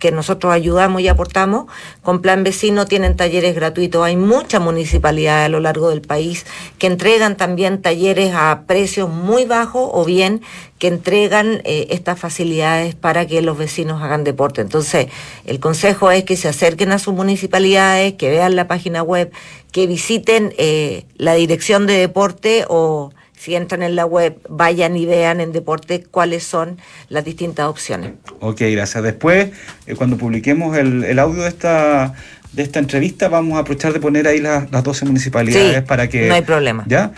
que 0.00 0.10
nosotros 0.10 0.52
ayudamos 0.52 1.00
y 1.00 1.08
aportamos, 1.08 1.66
con 2.02 2.20
Plan 2.22 2.42
Vecino 2.42 2.86
tienen 2.86 3.16
talleres 3.16 3.54
gratuitos. 3.54 4.04
Hay 4.04 4.16
muchas 4.16 4.60
municipalidades 4.60 5.46
a 5.46 5.48
lo 5.48 5.60
largo 5.60 5.90
del 5.90 6.02
país 6.02 6.44
que 6.78 6.88
entregan 6.88 7.36
también 7.36 7.80
talleres 7.80 8.34
a 8.34 8.64
precios 8.66 9.08
muy 9.08 9.44
bajos 9.44 9.88
o 9.92 10.04
bien 10.04 10.42
que 10.80 10.88
entregan 10.88 11.60
eh, 11.64 11.88
estas 11.90 12.18
facilidades 12.18 12.94
para 12.94 13.26
que 13.26 13.42
los 13.42 13.56
vecinos 13.56 14.02
hagan 14.02 14.24
deporte. 14.24 14.60
Entonces, 14.60 15.06
el 15.44 15.60
consejo 15.60 16.10
es 16.10 16.24
que 16.24 16.36
se 16.36 16.48
acerquen 16.48 16.90
a 16.90 16.98
sus 16.98 17.14
municipalidades, 17.14 18.14
que 18.14 18.30
vean 18.30 18.56
la 18.56 18.66
página 18.66 19.02
web, 19.02 19.30
que 19.72 19.86
visiten 19.86 20.52
eh, 20.56 21.04
la 21.16 21.34
dirección 21.34 21.86
de 21.86 21.98
deporte 21.98 22.64
o 22.68 23.12
si 23.40 23.54
entran 23.54 23.82
en 23.82 23.96
la 23.96 24.04
web, 24.04 24.38
vayan 24.50 24.98
y 24.98 25.06
vean 25.06 25.40
en 25.40 25.50
deporte 25.50 26.04
cuáles 26.10 26.44
son 26.44 26.78
las 27.08 27.24
distintas 27.24 27.68
opciones. 27.68 28.12
Ok, 28.40 28.60
gracias. 28.72 29.02
Después, 29.02 29.48
eh, 29.86 29.94
cuando 29.94 30.18
publiquemos 30.18 30.76
el, 30.76 31.18
audio 31.18 31.42
de 31.44 31.48
esta 31.48 32.12
de 32.52 32.62
esta 32.62 32.80
entrevista, 32.80 33.28
vamos 33.28 33.56
a 33.56 33.60
aprovechar 33.60 33.94
de 33.94 34.00
poner 34.00 34.26
ahí 34.28 34.40
las, 34.40 34.70
las 34.70 34.82
12 34.82 35.06
municipalidades 35.06 35.82
para 35.84 36.08
que... 36.08 36.28
No 36.28 36.34
hay 36.34 36.42
problema. 36.42 36.84
¿Ya? 36.86 37.12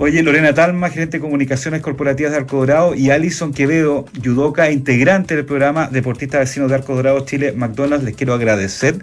Oye, 0.00 0.22
Lorena 0.22 0.54
Talma, 0.54 0.90
gerente 0.90 1.16
de 1.16 1.20
comunicaciones 1.20 1.82
corporativas 1.82 2.30
de 2.30 2.38
Arco 2.38 2.58
Dorado, 2.58 2.94
y 2.94 3.10
Alison 3.10 3.52
Quevedo, 3.52 4.04
judoka, 4.22 4.70
integrante 4.70 5.34
del 5.34 5.44
programa 5.44 5.88
Deportistas 5.88 6.40
Vecinos 6.40 6.68
de 6.68 6.76
Arco 6.76 6.94
Dorado 6.94 7.18
Chile, 7.26 7.52
McDonald's, 7.52 8.04
les 8.04 8.14
quiero 8.14 8.32
agradecer 8.32 9.00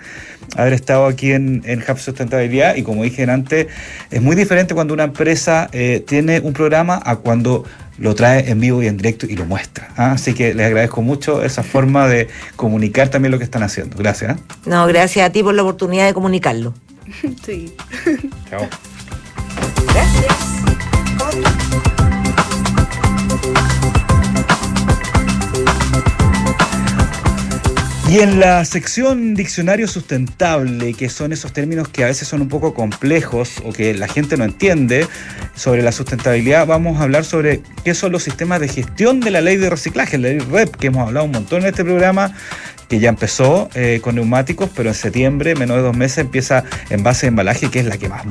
haber 0.55 0.71
estado 0.71 1.05
aquí 1.05 1.34
en, 1.34 1.63
en 1.65 1.79
Hub 1.79 1.99
Sustentabilidad. 1.99 2.77
Y 2.77 2.84
como 2.84 3.03
dije 3.03 3.23
antes, 3.23 3.67
es 4.10 4.21
muy 4.21 4.38
diferente 4.38 4.73
cuando 4.73 4.93
una 4.93 5.03
empresa 5.03 5.69
eh, 5.73 6.01
tiene 6.08 6.39
un 6.39 6.53
programa 6.53 7.01
a 7.03 7.17
cuando 7.17 7.65
lo 7.97 8.15
trae 8.15 8.49
en 8.49 8.62
vivo 8.62 8.81
y 8.81 8.88
en 8.88 8.95
directo 8.95 9.25
y 9.25 9.36
lo 9.36 9.45
muestra. 9.45 9.89
¿ah? 9.97 10.13
Así 10.13 10.34
que 10.34 10.53
les 10.53 10.65
agradezco 10.65 11.01
mucho 11.01 11.43
esa 11.43 11.63
forma 11.63 12.08
de 12.08 12.29
comunicar 12.55 13.10
también 13.10 13.34
lo 13.34 13.38
que 13.38 13.43
están 13.43 13.63
haciendo. 13.63 13.97
Gracias. 13.97 14.38
¿ah? 14.38 14.55
No, 14.65 14.88
gracias 14.88 15.27
a 15.27 15.31
ti 15.31 15.43
por 15.43 15.53
la 15.55 15.63
oportunidad 15.63 16.05
de 16.05 16.13
comunicarlo. 16.13 16.73
Sí. 17.45 17.75
Chao. 18.49 18.67
Gracias. 19.93 20.54
Y 28.15 28.19
en 28.19 28.39
la 28.39 28.63
sección 28.63 29.33
diccionario 29.33 29.89
sustentable, 29.89 30.93
que 30.93 31.09
son 31.09 31.33
esos 31.33 31.51
términos 31.51 31.89
que 31.89 32.05
a 32.05 32.07
veces 32.07 32.29
son 32.29 32.41
un 32.41 32.47
poco 32.47 32.73
complejos 32.73 33.55
o 33.65 33.73
que 33.73 33.93
la 33.93 34.07
gente 34.07 34.38
no 34.38 34.45
entiende 34.45 35.05
sobre 35.53 35.81
la 35.81 35.91
sustentabilidad, 35.91 36.65
vamos 36.65 36.97
a 36.97 37.03
hablar 37.03 37.25
sobre 37.25 37.61
qué 37.83 37.93
son 37.93 38.13
los 38.13 38.23
sistemas 38.23 38.61
de 38.61 38.69
gestión 38.69 39.19
de 39.19 39.31
la 39.31 39.41
ley 39.41 39.57
de 39.57 39.69
reciclaje, 39.69 40.17
la 40.17 40.29
ley 40.29 40.39
REP, 40.39 40.77
que 40.77 40.88
hemos 40.88 41.05
hablado 41.05 41.25
un 41.25 41.33
montón 41.33 41.63
en 41.63 41.67
este 41.67 41.83
programa, 41.83 42.33
que 42.88 43.00
ya 43.00 43.10
empezó 43.10 43.69
eh, 43.76 44.00
con 44.02 44.15
neumáticos, 44.15 44.69
pero 44.76 44.89
en 44.89 44.95
septiembre, 44.95 45.56
menos 45.56 45.78
de 45.78 45.84
dos 45.84 45.95
meses, 45.95 46.19
empieza 46.19 46.63
en 46.89 47.04
base 47.04 47.26
de 47.26 47.30
embalaje, 47.30 47.69
que 47.69 47.80
es 47.80 47.86
la 47.86 47.98
que 47.98 48.10
más, 48.10 48.26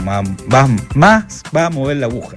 más, 0.95 1.43
va 1.55 1.67
a 1.67 1.71
mover 1.71 1.97
la 1.99 2.07
aguja. 2.07 2.37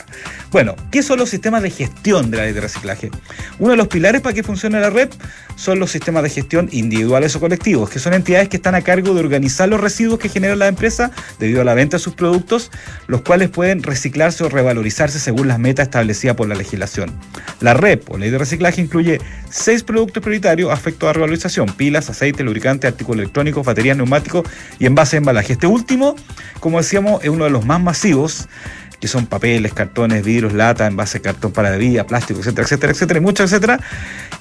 Bueno, 0.52 0.76
¿qué 0.92 1.04
son 1.04 1.20
los 1.20 1.30
sistemas 1.30 1.62
de 1.62 1.70
gestión 1.70 2.32
de 2.32 2.38
la 2.38 2.44
ley 2.44 2.54
de 2.54 2.62
reciclaje? 2.62 3.12
Uno 3.60 3.72
de 3.72 3.78
los 3.78 3.88
pilares 3.88 4.22
para 4.22 4.34
que 4.34 4.44
funcione 4.44 4.80
la 4.80 4.90
red 4.90 5.10
son 5.58 5.80
los 5.80 5.92
sistemas 5.92 6.24
de 6.24 6.30
gestión 6.30 6.70
individuales 6.72 7.36
o 7.36 7.40
colectivos, 7.40 7.90
que 7.90 8.00
son 8.00 8.14
entidades 8.14 8.48
que 8.48 8.58
están 8.58 8.76
a 8.76 8.82
cargo 8.82 9.14
de 9.14 9.20
organizar 9.20 9.68
los 9.68 9.82
residuos 9.82 10.20
que 10.20 10.30
generan 10.30 10.60
la 10.60 10.68
empresa 10.68 11.12
debido 11.40 11.62
a 11.62 11.64
la 11.66 11.74
venta 11.74 11.98
de 11.98 12.04
sus 12.04 12.14
productos, 12.14 12.72
los 13.08 13.22
cuales 13.22 13.50
pueden 13.50 13.84
reciclarse 13.84 14.44
o 14.44 14.50
revalorizarse 14.50 15.20
según 15.20 15.48
las 15.48 15.60
metas 15.60 15.88
establecidas 15.88 16.36
por 16.36 16.48
la 16.48 16.56
legislación. 16.56 17.12
La 17.60 17.74
REP 17.74 18.10
o 18.12 18.18
ley 18.18 18.30
de 18.30 18.38
reciclaje 18.38 18.82
incluye 18.82 19.20
seis 19.50 19.84
productos 19.84 20.22
prioritarios 20.22 20.72
afectos 20.72 21.10
a 21.10 21.14
revalorización, 21.14 21.68
pilas, 21.74 22.10
aceite, 22.10 22.44
lubricante, 22.44 22.88
artículos 22.88 23.24
electrónicos, 23.24 23.66
baterías, 23.66 23.98
neumáticos 23.98 24.48
y 24.78 24.86
envases 24.86 25.14
de 25.14 25.18
embalaje. 25.18 25.54
Este 25.54 25.66
último, 25.68 26.16
como 26.60 26.78
decíamos, 26.78 27.24
es 27.24 27.30
uno 27.30 27.46
de 27.46 27.50
los 27.50 27.66
más 27.66 27.82
masivos 27.82 28.48
que 29.00 29.08
son 29.08 29.26
papeles, 29.26 29.74
cartones, 29.74 30.24
vidrios, 30.24 30.54
lata, 30.54 30.88
envase 30.88 31.20
de 31.20 31.24
cartón 31.24 31.52
para 31.52 31.70
bebida, 31.70 32.06
plástico, 32.06 32.40
etcétera, 32.40 32.64
etcétera, 32.64 32.92
etcétera, 32.94 33.20
y 33.20 33.22
mucho, 33.22 33.44
etcétera, 33.44 33.80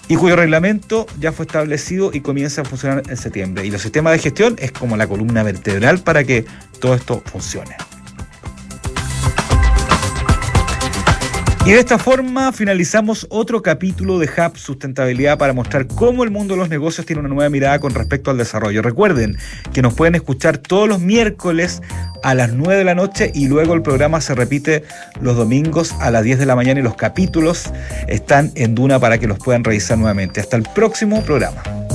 y 0.09 0.17
cuyo 0.17 0.37
reglamento 0.37 1.07
ya 1.19 1.33
fue 1.33 1.47
establecido 1.47 2.11
y 2.13 2.21
comienza 2.21 2.63
a 2.63 2.65
funcionar 2.65 3.03
en 3.09 3.17
septiembre. 3.17 3.67
Y 3.67 3.71
los 3.71 3.83
sistemas 3.83 4.13
de 4.13 4.19
gestión 4.21 4.57
es 4.59 4.73
como 4.73 4.97
la 4.97 5.07
columna 5.07 5.43
vertebral 5.43 5.99
para 6.01 6.25
que 6.25 6.45
todo 6.81 6.95
esto 6.95 7.23
funcione. 7.27 7.77
Y 11.67 11.73
de 11.73 11.81
esta 11.81 11.99
forma 11.99 12.53
finalizamos 12.53 13.27
otro 13.29 13.61
capítulo 13.61 14.21
de 14.21 14.27
Hub 14.27 14.57
Sustentabilidad 14.57 15.37
para 15.37 15.53
mostrar 15.53 15.89
cómo 15.89 16.23
el 16.23 16.31
mundo 16.31 16.55
de 16.55 16.61
los 16.61 16.69
negocios 16.69 17.05
tiene 17.07 17.19
una 17.19 17.29
nueva 17.29 17.51
mirada 17.51 17.81
con 17.81 17.93
respecto 17.93 18.31
al 18.31 18.39
desarrollo. 18.39 18.83
Recuerden 18.83 19.37
que 19.73 19.83
nos 19.83 19.93
pueden 19.93 20.15
escuchar 20.15 20.59
todos 20.59 20.89
los 20.89 21.01
miércoles 21.01 21.83
a 22.23 22.37
las 22.37 22.53
9 22.53 22.77
de 22.77 22.85
la 22.85 22.95
noche 22.95 23.33
y 23.35 23.49
luego 23.49 23.75
el 23.75 23.83
programa 23.83 24.21
se 24.21 24.37
repite 24.37 24.85
los 25.21 25.37
domingos 25.37 25.93
a 25.99 26.13
las 26.13 26.23
10 26.23 26.39
de 26.39 26.47
la 26.47 26.55
mañana 26.55 26.79
y 26.79 26.85
los 26.85 26.95
capítulos 26.95 27.73
están 28.07 28.53
en 28.55 28.77
Duna 28.77 29.01
para 29.01 29.19
que 29.19 29.27
los 29.27 29.41
puedan 29.41 29.65
revisar 29.65 29.99
nuevamente. 29.99 30.41
Hasta 30.41 30.57
el 30.57 30.63
próximo 30.73 31.21
programa. 31.25 31.86